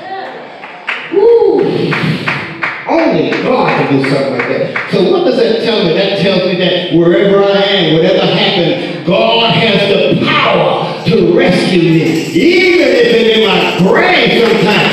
Only 2.92 3.32
God 3.32 3.70
can 3.70 3.88
do 3.94 4.10
something 4.10 4.34
like 4.34 4.50
that. 4.50 4.92
So 4.92 5.10
what 5.10 5.24
does 5.24 5.38
that 5.38 5.64
tell 5.64 5.86
me? 5.86 5.94
That 5.94 6.20
tells 6.20 6.44
me 6.52 6.58
that 6.60 6.94
wherever 6.94 7.42
I 7.42 7.64
am, 7.64 7.94
whatever 7.96 8.26
happens, 8.26 9.08
God 9.08 9.54
has 9.56 9.88
the 9.88 10.26
power 10.26 11.02
to 11.06 11.34
rescue 11.34 11.84
me. 11.84 12.04
Even 12.36 12.82
if 12.82 12.96
it's 13.00 13.38
in 13.38 13.48
my 13.48 13.78
grave 13.80 14.44
sometimes, 14.44 14.92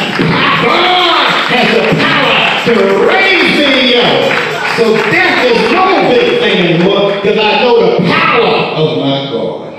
God 0.63 1.27
has 1.51 1.75
the 1.75 1.91
power 1.99 2.39
to 2.71 2.73
raise 3.03 3.59
me 3.67 3.99
up. 3.99 4.31
So 4.77 4.95
death 5.11 5.43
is 5.51 5.59
no 5.73 5.85
big 6.09 6.39
thing 6.39 6.57
anymore 6.69 7.17
because 7.17 7.37
I 7.37 7.65
know 7.65 7.99
the 7.99 8.07
power 8.07 8.79
of 8.79 8.99
my 8.99 9.19
God. 9.33 9.75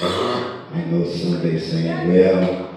I 0.72 0.84
know 0.86 1.04
somebody 1.04 1.60
saying, 1.60 2.08
well, 2.08 2.69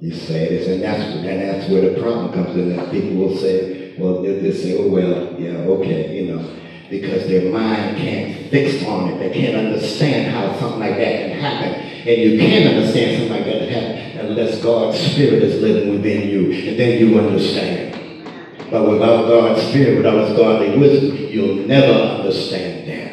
you 0.00 0.14
say 0.14 0.48
this, 0.48 0.66
and 0.68 0.82
that's 0.82 1.02
and 1.02 1.42
that's 1.42 1.70
where 1.70 1.90
the 1.90 2.00
problem 2.00 2.32
comes 2.32 2.56
in. 2.56 2.74
That 2.74 2.90
people 2.90 3.16
will 3.16 3.36
say, 3.36 3.94
well, 3.98 4.22
they'll 4.22 4.40
just 4.40 4.62
say, 4.62 4.78
oh 4.78 4.88
well, 4.88 5.38
yeah, 5.38 5.58
okay, 5.58 6.16
you 6.16 6.32
know, 6.32 6.56
because 6.88 7.26
their 7.26 7.52
mind 7.52 7.98
can't 7.98 8.50
fix 8.50 8.82
on 8.86 9.10
it. 9.10 9.18
They 9.18 9.30
can't 9.30 9.56
understand 9.56 10.34
how 10.34 10.58
something 10.58 10.80
like 10.80 10.96
that 10.96 11.28
can 11.28 11.38
happen. 11.38 11.74
And 12.00 12.22
you 12.22 12.38
can't 12.38 12.74
understand 12.74 13.18
something 13.18 13.36
like 13.36 13.44
that 13.44 13.68
happen 13.68 14.26
unless 14.26 14.62
God's 14.62 14.98
Spirit 14.98 15.42
is 15.42 15.60
living 15.60 15.90
within 15.90 16.28
you, 16.30 16.46
and 16.46 16.78
then 16.78 16.98
you 16.98 17.18
understand. 17.18 17.90
But 18.70 18.88
without 18.88 19.26
God's 19.26 19.62
Spirit, 19.68 19.98
without 19.98 20.28
His 20.28 20.36
godly 20.36 20.78
wisdom, 20.78 21.16
you'll 21.28 21.66
never 21.66 21.92
understand 21.92 22.88
that. 22.88 23.09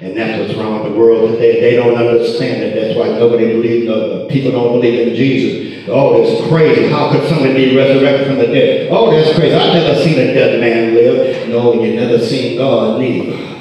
And 0.00 0.14
that's 0.14 0.38
what's 0.38 0.54
wrong 0.58 0.82
with 0.82 0.92
the 0.92 0.98
world 0.98 1.30
today. 1.32 1.60
They 1.60 1.76
don't 1.76 1.96
understand 1.96 2.62
it. 2.62 2.74
That's 2.74 2.98
why 2.98 3.08
nobody 3.18 3.46
believes, 3.46 3.86
no, 3.86 3.94
uh, 3.94 4.28
people 4.28 4.52
don't 4.52 4.72
believe 4.72 5.08
in 5.08 5.14
Jesus. 5.14 5.88
Oh, 5.88 6.22
it's 6.22 6.46
crazy. 6.48 6.88
How 6.88 7.10
could 7.10 7.26
somebody 7.28 7.54
be 7.54 7.76
resurrected 7.76 8.26
from 8.26 8.36
the 8.36 8.46
dead? 8.46 8.88
Oh, 8.92 9.10
that's 9.10 9.34
crazy. 9.34 9.54
I've 9.54 9.72
never 9.72 9.98
seen 10.02 10.18
a 10.18 10.34
dead 10.34 10.60
man 10.60 10.94
live. 10.94 11.48
No, 11.48 11.82
you 11.82 11.94
never 11.94 12.18
seen 12.18 12.58
God 12.58 13.00
neither. 13.00 13.56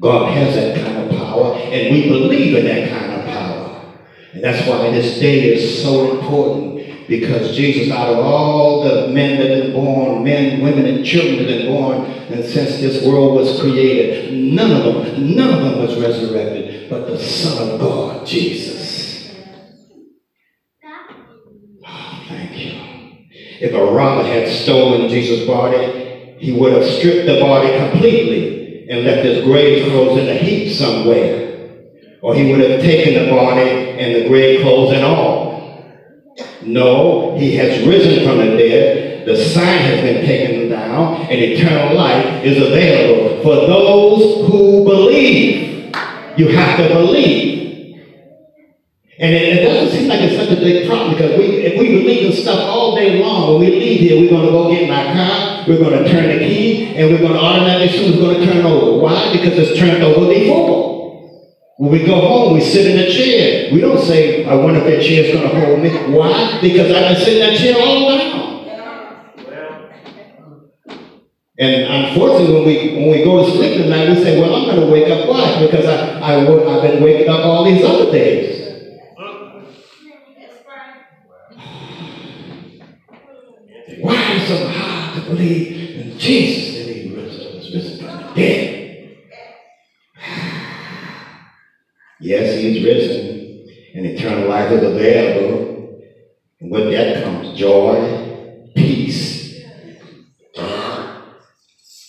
God 0.00 0.32
has 0.32 0.54
that 0.54 0.76
kind 0.86 0.98
of 0.98 1.18
power, 1.18 1.54
and 1.54 1.92
we 1.92 2.08
believe 2.08 2.54
in 2.54 2.64
that 2.66 2.90
kind 2.90 3.20
of 3.20 3.26
power. 3.26 3.94
And 4.34 4.44
that's 4.44 4.68
why 4.68 4.90
this 4.90 5.18
day 5.18 5.54
is 5.54 5.82
so 5.82 6.20
important. 6.20 6.67
Because 7.08 7.56
Jesus, 7.56 7.90
out 7.90 8.12
of 8.12 8.18
all 8.18 8.82
the 8.82 9.08
men 9.08 9.38
that 9.38 9.50
have 9.50 9.64
been 9.64 9.72
born, 9.72 10.22
men, 10.22 10.60
women, 10.60 10.84
and 10.84 11.04
children 11.04 11.38
that 11.38 11.48
have 11.48 11.62
been 11.62 11.72
born, 11.72 12.04
and 12.04 12.44
since 12.44 12.80
this 12.80 13.06
world 13.06 13.34
was 13.34 13.60
created, 13.60 14.34
none 14.34 14.70
of 14.72 14.84
them, 14.84 15.34
none 15.34 15.54
of 15.54 15.62
them 15.62 15.78
was 15.78 15.98
resurrected, 15.98 16.90
but 16.90 17.06
the 17.06 17.18
Son 17.18 17.70
of 17.70 17.80
God, 17.80 18.26
Jesus. 18.26 19.32
Oh, 21.86 22.24
thank 22.28 22.58
you. 22.58 22.72
If 23.60 23.72
a 23.72 23.84
robber 23.90 24.24
had 24.24 24.48
stolen 24.48 25.08
Jesus' 25.08 25.46
body, 25.46 26.36
he 26.38 26.52
would 26.52 26.72
have 26.72 26.84
stripped 26.84 27.26
the 27.26 27.40
body 27.40 27.76
completely 27.78 28.86
and 28.90 29.04
left 29.04 29.24
his 29.24 29.44
grave 29.44 29.90
clothes 29.90 30.18
in 30.18 30.28
a 30.28 30.34
heap 30.34 30.76
somewhere. 30.76 31.46
Or 32.20 32.34
he 32.34 32.50
would 32.50 32.60
have 32.60 32.80
taken 32.80 33.24
the 33.24 33.30
body 33.30 33.62
and 33.98 34.14
the 34.14 34.28
grave 34.28 34.60
clothes 34.60 34.92
and 34.92 35.04
all. 35.04 35.37
No, 36.62 37.36
he 37.36 37.56
has 37.56 37.86
risen 37.86 38.24
from 38.24 38.38
the 38.38 38.56
dead. 38.56 39.26
The 39.26 39.36
sign 39.36 39.78
has 39.78 40.00
been 40.00 40.24
taken 40.24 40.70
down, 40.70 41.22
and 41.22 41.32
eternal 41.32 41.96
life 41.96 42.44
is 42.44 42.56
available 42.56 43.42
for 43.42 43.54
those 43.66 44.48
who 44.48 44.84
believe. 44.84 45.94
You 46.36 46.48
have 46.48 46.78
to 46.78 46.88
believe. 46.94 47.58
And 49.20 49.34
it, 49.34 49.58
it 49.58 49.64
doesn't 49.64 49.98
seem 49.98 50.08
like 50.08 50.20
it's 50.20 50.36
such 50.36 50.56
a 50.56 50.60
big 50.60 50.88
problem 50.88 51.10
because 51.12 51.38
we, 51.38 51.44
if 51.66 51.78
we 51.78 51.88
believe 51.88 52.30
in 52.30 52.32
stuff 52.32 52.60
all 52.60 52.94
day 52.96 53.20
long, 53.20 53.52
when 53.52 53.60
we 53.60 53.76
leave 53.78 54.00
here, 54.00 54.20
we're 54.20 54.30
going 54.30 54.46
to 54.46 54.52
go 54.52 54.70
get 54.70 54.82
in 54.82 54.90
our 54.90 55.12
car, 55.12 55.64
we're 55.66 55.78
going 55.78 56.04
to 56.04 56.10
turn 56.10 56.28
the 56.28 56.38
key, 56.38 56.94
and 56.96 57.10
we're 57.10 57.18
going 57.18 57.32
to 57.32 57.40
automatically 57.40 57.88
assume 57.88 58.12
it's 58.12 58.20
going 58.20 58.40
to 58.40 58.46
turn 58.46 58.64
over. 58.64 59.00
Why? 59.00 59.32
Because 59.32 59.58
it's 59.58 59.78
turned 59.78 60.02
over 60.02 60.32
before. 60.32 60.97
When 61.78 61.92
we 61.92 62.04
go 62.04 62.20
home, 62.20 62.54
we 62.54 62.60
sit 62.60 62.90
in 62.90 62.96
the 62.96 63.08
chair. 63.08 63.72
We 63.72 63.80
don't 63.80 64.04
say, 64.04 64.44
I 64.44 64.54
wonder 64.56 64.80
if 64.80 64.84
that 64.84 65.00
chair's 65.00 65.32
going 65.32 65.48
to 65.48 65.60
hold 65.64 65.80
me. 65.80 65.90
Why? 66.12 66.58
Because 66.60 66.90
I've 66.90 67.14
been 67.14 67.24
sitting 67.24 67.40
in 67.40 67.50
that 67.50 67.56
chair 67.56 67.76
all 67.78 68.08
night. 68.10 68.34
And 71.60 72.06
unfortunately, 72.06 72.54
when 72.54 72.64
we 72.66 72.94
when 72.94 73.10
we 73.10 73.24
go 73.24 73.44
to 73.44 73.50
sleep 73.56 73.80
at 73.80 73.88
night, 73.88 74.08
we 74.08 74.16
say, 74.16 74.40
"Well, 74.40 74.54
I'm 74.54 74.64
going 74.66 74.80
to 74.80 74.92
wake 74.92 75.08
up 75.08 75.28
why? 75.28 75.66
Because 75.66 75.86
I, 75.86 76.18
I, 76.18 76.40
I've 76.40 76.82
been 76.82 77.02
waking 77.02 77.28
up 77.28 77.44
all 77.44 77.64
these 77.64 77.84
other 77.84 78.10
days." 78.10 78.56
Why 84.00 84.32
is 84.34 84.42
it 84.42 84.46
so 84.48 84.68
hard 84.68 85.14
to 85.14 85.30
believe 85.30 86.00
in 86.00 86.18
Jesus 86.18 86.86
that 86.86 86.92
He 86.92 87.14
risen 87.14 87.98
from 87.98 88.16
the 88.18 88.34
dead? 88.34 88.67
Yes, 92.20 92.58
He 92.58 92.78
is 92.78 92.84
risen, 92.84 93.68
and 93.94 94.06
eternal 94.06 94.48
life 94.48 94.72
is 94.72 94.82
available. 94.82 96.00
And 96.60 96.70
with 96.70 96.90
that 96.90 97.22
comes 97.22 97.56
joy, 97.56 98.72
peace, 98.74 99.64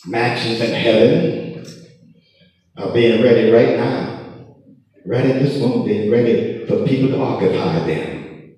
matches 0.06 0.62
in 0.62 0.74
heaven 0.74 1.66
are 2.78 2.94
being 2.94 3.22
ready 3.22 3.52
right 3.52 3.78
now. 3.78 4.08
Ready 5.06 5.34
this 5.34 5.60
moment, 5.60 5.86
being 5.86 6.12
ready 6.12 6.66
for 6.66 6.86
people 6.86 7.10
to 7.10 7.22
occupy 7.22 7.86
them. 7.86 8.56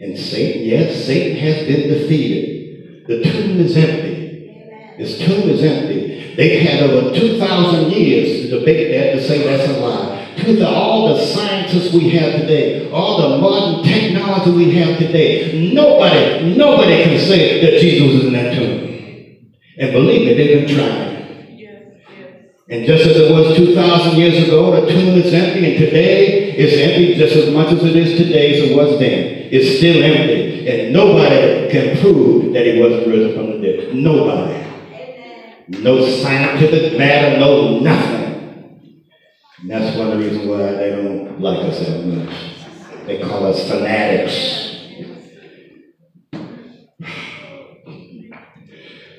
And 0.00 0.18
Satan, 0.18 0.62
yes, 0.62 1.04
Satan 1.04 1.36
has 1.38 1.66
been 1.66 1.88
defeated. 1.88 3.06
The 3.06 3.22
tomb 3.22 3.60
is 3.60 3.76
empty. 3.76 4.94
This 4.98 5.18
tomb 5.18 5.48
is 5.48 5.62
empty. 5.62 6.34
They've 6.36 6.60
had 6.60 6.88
over 6.88 7.14
2,000 7.18 7.90
years 7.90 8.42
to 8.42 8.58
debate 8.58 8.92
that 8.92 9.12
to 9.14 9.26
say 9.26 9.44
that's 9.44 9.70
a 9.70 9.80
lie. 9.80 10.17
To 10.38 10.56
the, 10.56 10.68
all 10.68 11.14
the 11.14 11.26
scientists 11.26 11.92
we 11.92 12.10
have 12.10 12.40
today, 12.40 12.90
all 12.90 13.20
the 13.22 13.38
modern 13.38 13.84
technology 13.84 14.50
we 14.52 14.74
have 14.76 14.98
today, 14.98 15.72
nobody, 15.74 16.54
nobody 16.56 17.04
can 17.04 17.18
say 17.18 17.60
that 17.60 17.80
Jesus 17.80 18.20
is 18.20 18.24
in 18.26 18.32
that 18.34 18.54
tomb. 18.54 19.52
And 19.78 19.92
believe 19.92 20.26
me, 20.26 20.34
they've 20.34 20.66
been 20.66 20.76
trying. 20.76 21.08
And 22.70 22.84
just 22.84 23.06
as 23.06 23.16
it 23.16 23.32
was 23.32 23.56
2,000 23.56 24.18
years 24.18 24.46
ago, 24.46 24.78
the 24.78 24.86
tomb 24.92 25.18
is 25.18 25.32
empty, 25.32 25.72
and 25.72 25.78
today 25.78 26.52
it's 26.52 26.76
empty 26.76 27.14
just 27.14 27.34
as 27.34 27.54
much 27.54 27.72
as 27.72 27.82
it 27.82 27.96
is 27.96 28.18
today 28.18 28.54
as 28.62 28.70
it 28.70 28.76
was 28.76 28.98
then. 28.98 29.48
It's 29.50 29.78
still 29.78 30.04
empty, 30.04 30.68
and 30.68 30.92
nobody 30.92 31.70
can 31.70 31.98
prove 31.98 32.52
that 32.52 32.66
he 32.66 32.78
wasn't 32.78 33.06
risen 33.06 33.34
from 33.34 33.46
the 33.52 33.66
dead. 33.66 33.94
Nobody. 33.94 34.66
No 35.82 36.06
scientific 36.06 36.98
matter, 36.98 37.40
no 37.40 37.80
nothing. 37.80 38.27
And 39.60 39.70
that's 39.70 39.96
one 39.96 40.12
of 40.12 40.18
the 40.18 40.24
reasons 40.24 40.46
why 40.46 40.72
they 40.72 40.90
don't 40.90 41.40
like 41.40 41.58
us 41.64 41.80
that 41.80 42.04
much. 42.04 42.36
They 43.06 43.20
call 43.20 43.46
us 43.46 43.68
fanatics. 43.68 44.68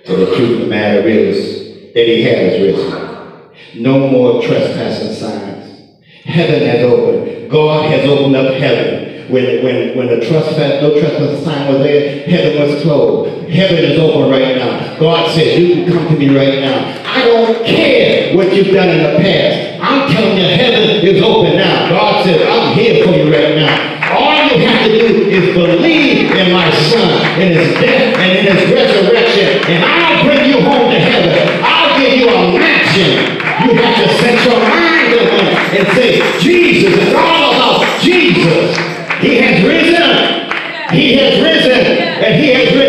So 0.05 0.15
the 0.15 0.35
truth 0.35 0.51
of 0.53 0.59
the 0.61 0.67
matter 0.67 1.07
is 1.07 1.93
that 1.93 2.07
he 2.07 2.23
has 2.23 2.61
risen. 2.61 3.83
No 3.83 4.07
more 4.07 4.41
trespassing 4.41 5.13
signs. 5.13 5.99
Heaven 6.23 6.67
has 6.67 6.83
opened. 6.83 7.51
God 7.51 7.91
has 7.91 8.07
opened 8.09 8.35
up 8.35 8.53
heaven 8.53 9.09
when 9.31 9.63
when 9.63 9.95
when 9.97 10.07
the 10.07 10.25
trespass 10.25 10.81
no 10.81 10.99
trespass 10.99 11.43
sign 11.43 11.71
was 11.71 11.83
there, 11.83 12.27
heaven 12.27 12.61
was 12.61 12.81
closed. 12.81 13.49
Heaven 13.49 13.77
is 13.77 13.99
open 13.99 14.31
right 14.31 14.55
now. 14.55 14.99
God 14.99 15.29
said, 15.31 15.59
You 15.61 15.85
can 15.85 15.93
come 15.93 16.07
to 16.07 16.17
me 16.19 16.35
right 16.35 16.59
now. 16.59 17.03
I 17.05 17.23
don't 17.25 17.65
care 17.65 18.35
what 18.35 18.53
you've 18.55 18.73
done 18.73 18.89
in 18.89 18.97
the 19.03 19.19
past. 19.19 19.78
I'm 19.89 20.05
telling 20.11 20.37
you, 20.37 20.45
heaven 20.53 21.01
is 21.01 21.21
open 21.21 21.57
now. 21.57 21.89
God 21.89 22.23
says, 22.23 22.45
I'm 22.45 22.77
here 22.77 23.03
for 23.03 23.11
you 23.11 23.25
right 23.33 23.57
now. 23.57 23.73
All 24.13 24.37
you 24.45 24.61
have 24.67 24.85
to 24.85 24.91
do 24.93 25.29
is 25.29 25.53
believe 25.57 26.29
in 26.29 26.53
my 26.53 26.69
son, 26.69 27.41
in 27.41 27.57
his 27.57 27.73
death, 27.81 28.17
and 28.21 28.29
in 28.37 28.55
his 28.55 28.69
resurrection, 28.69 29.65
and 29.65 29.83
I'll 29.83 30.25
bring 30.25 30.45
you 30.45 30.61
home 30.61 30.91
to 30.93 30.99
heaven. 30.99 31.33
I'll 31.65 31.97
give 31.97 32.17
you 32.17 32.29
a 32.29 32.53
mansion. 32.53 33.33
You 33.65 33.81
have 33.81 33.97
to 33.97 34.07
set 34.21 34.37
your 34.45 34.59
mind 34.61 35.09
on 35.17 35.25
him 35.25 35.47
and 35.77 35.87
say, 35.97 36.21
Jesus, 36.39 36.93
it's 36.93 37.15
all 37.15 37.53
about 37.53 38.01
Jesus. 38.01 38.77
He 39.21 39.37
has 39.41 39.65
risen. 39.65 40.49
He 40.93 41.17
has 41.17 41.41
risen. 41.41 41.97
And 42.23 42.35
he 42.41 42.53
has 42.53 42.73
risen. 42.73 42.88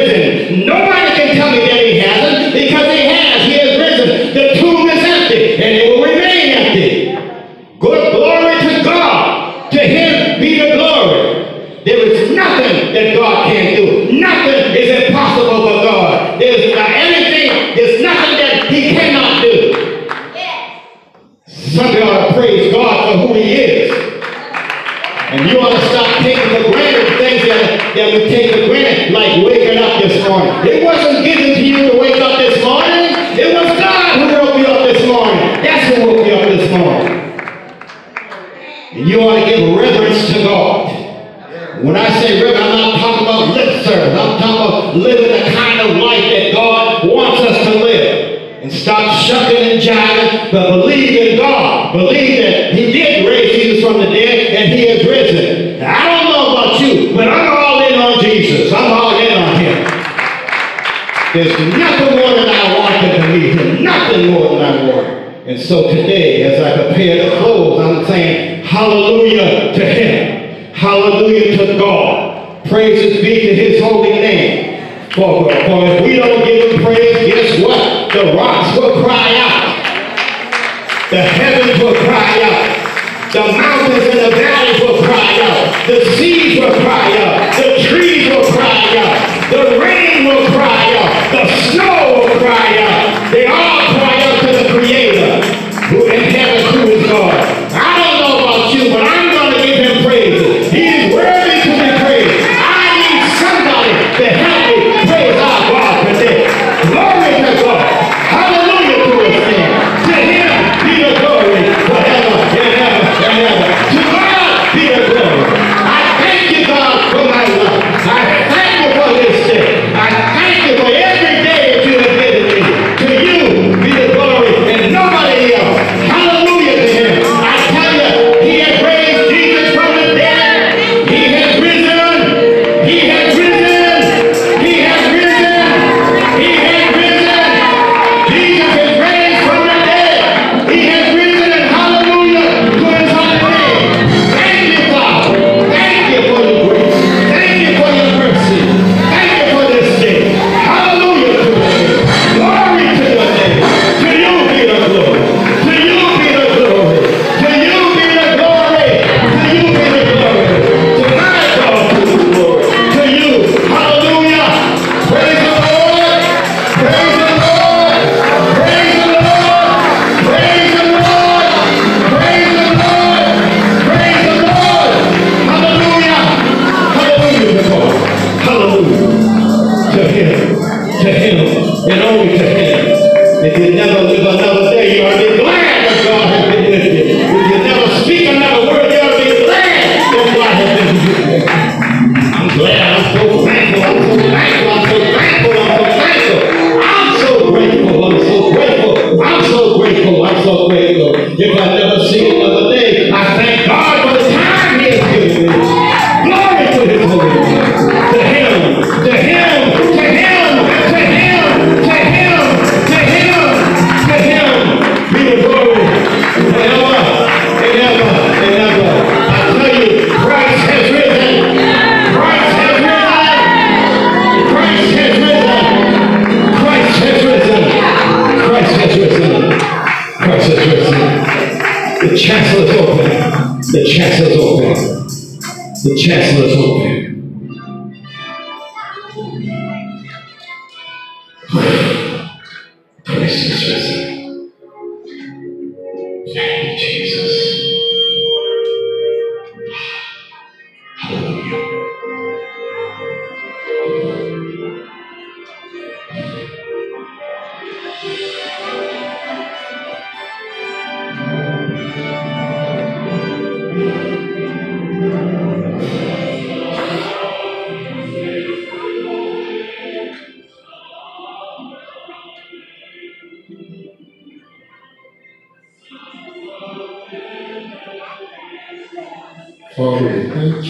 There's 61.33 61.57
nothing 61.79 62.17
more 62.17 62.35
than 62.35 62.49
I 62.49 62.77
want 62.77 63.15
to 63.15 63.23
believe 63.23 63.55
him, 63.55 63.85
nothing 63.85 64.33
more 64.33 64.49
than 64.49 64.63
I 64.63 64.91
want. 64.91 65.07
And 65.47 65.61
so 65.61 65.89
today, 65.89 66.43
as 66.43 66.61
I 66.61 66.87
prepare 66.87 67.31
to 67.31 67.39
close, 67.39 67.81
I'm 67.81 68.05
saying 68.07 68.65
hallelujah 68.65 69.73
to 69.73 69.85
him. 69.85 70.75
Hallelujah 70.75 71.57
to 71.57 71.79
God. 71.79 72.67
Praises 72.67 73.21
be 73.21 73.47
to 73.47 73.55
his 73.55 73.81
holy 73.81 74.11
name. 74.11 75.11
For, 75.13 75.45
for 75.45 75.87
if 75.87 76.03
we 76.03 76.17
don't 76.17 76.45
give 76.45 76.73
him 76.73 76.85
praise, 76.85 77.15
guess 77.27 77.63
what? 77.63 78.13
The 78.13 78.33
rocks 78.37 78.77
will 78.77 79.05
cry 79.05 79.35
out. 79.39 79.71
The 81.11 81.23
heavens 81.23 81.81
will 81.81 81.95
cry 81.95 82.43
out. 82.43 83.33
The 83.33 83.41
mountains 83.41 84.05
and 84.05 84.19
the 84.19 84.37
valleys 84.37 84.81
will 84.81 85.03
cry 85.05 85.39
out. 85.43 85.87
The 85.87 86.05
seas 86.17 86.59
will 86.59 86.75
cry 86.81 87.17
out. 87.19 87.57
The 87.57 87.89
trees 87.89 88.29
will 88.29 88.51
cry 88.53 88.97
out. 88.99 89.51
The 89.51 89.79
rain 89.79 90.27
will 90.27 90.47
cry 90.51 90.85
out 90.85 90.90
the 91.31 91.47
snow 91.47 92.23
of 92.25 92.39
Christ. 92.39 92.70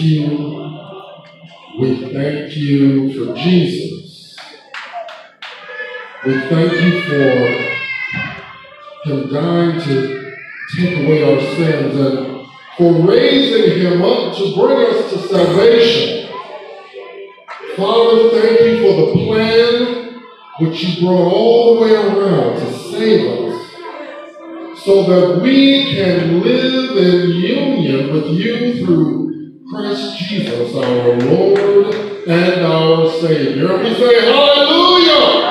You. 0.01 0.81
We 1.79 2.13
thank 2.13 2.55
you 2.55 3.13
for 3.13 3.35
Jesus. 3.35 4.35
We 6.25 6.39
thank 6.41 6.73
you 6.73 7.01
for 7.01 7.71
him 9.05 9.33
dying 9.33 9.81
to 9.81 10.35
take 10.75 10.97
away 10.99 11.23
our 11.23 11.41
sins 11.55 11.99
and 11.99 12.47
for 12.77 12.93
raising 13.07 13.79
him 13.79 14.01
up 14.01 14.35
to 14.37 14.55
bring 14.55 14.85
us 14.87 15.11
to 15.11 15.27
salvation. 15.27 16.29
Father, 17.75 18.29
thank 18.29 18.59
you 18.61 18.81
for 18.81 18.93
the 19.05 19.25
plan 19.25 20.21
which 20.59 20.83
you 20.83 21.07
brought 21.07 21.31
all 21.31 21.75
the 21.75 21.81
way 21.81 21.93
around 21.93 22.59
to 22.59 22.73
save 22.73 23.27
us 23.27 23.71
so 24.83 25.03
that 25.03 25.41
we 25.41 25.95
can 25.95 26.41
live 26.41 26.97
in 26.97 27.29
union 27.29 28.13
with 28.13 28.27
you 28.27 28.85
through 28.85 29.31
Christ 29.71 30.17
Jesus, 30.17 30.75
our 30.75 31.15
Lord 31.15 31.95
and 32.27 32.65
our 32.65 33.09
Savior. 33.09 33.77
We 33.77 33.93
say, 33.93 34.25
Hallelujah! 34.25 35.47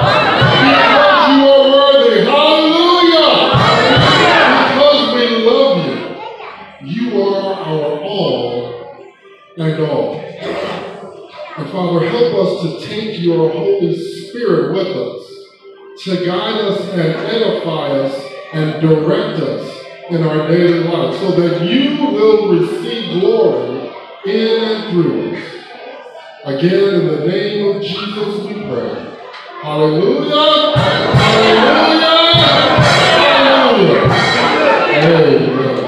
Because 0.69 1.29
you 1.31 1.49
are 1.49 1.65
worthy. 1.73 2.21
Hallelujah! 2.27 3.31
Because 4.69 5.15
we 5.15 5.25
love 5.47 5.77
you. 5.87 6.87
You 6.87 7.23
are 7.23 7.55
our 7.55 8.01
all 8.03 9.07
and 9.57 9.81
all. 9.85 10.15
And 11.57 11.71
Father, 11.71 12.07
help 12.11 12.35
us 12.35 12.63
to 12.63 12.87
take 12.87 13.21
your 13.21 13.49
Holy 13.51 13.97
Spirit 13.97 14.75
with 14.75 14.97
us, 14.99 16.05
to 16.05 16.27
guide 16.27 16.61
us 16.61 16.83
and 16.91 17.01
edify 17.01 17.89
us 17.89 18.33
and 18.53 18.83
direct 18.83 19.41
us 19.41 19.83
in 20.11 20.23
our 20.23 20.47
daily 20.47 20.85
life, 20.85 21.19
so 21.21 21.31
that 21.41 21.63
you 21.63 22.05
will 22.05 22.51
receive 22.51 23.19
glory 23.19 23.80
in 24.25 24.63
and 24.63 24.91
through 24.91 25.35
us. 25.35 25.43
Again, 26.45 26.95
in 26.95 27.07
the 27.07 27.27
name 27.27 27.77
of 27.77 27.83
Jesus, 27.83 28.45
we 28.45 28.55
pray. 28.55 29.17
Hallelujah! 29.63 30.77
Hallelujah! 30.77 32.01
Hallelujah! 33.21 34.11
Amen. 34.91 35.80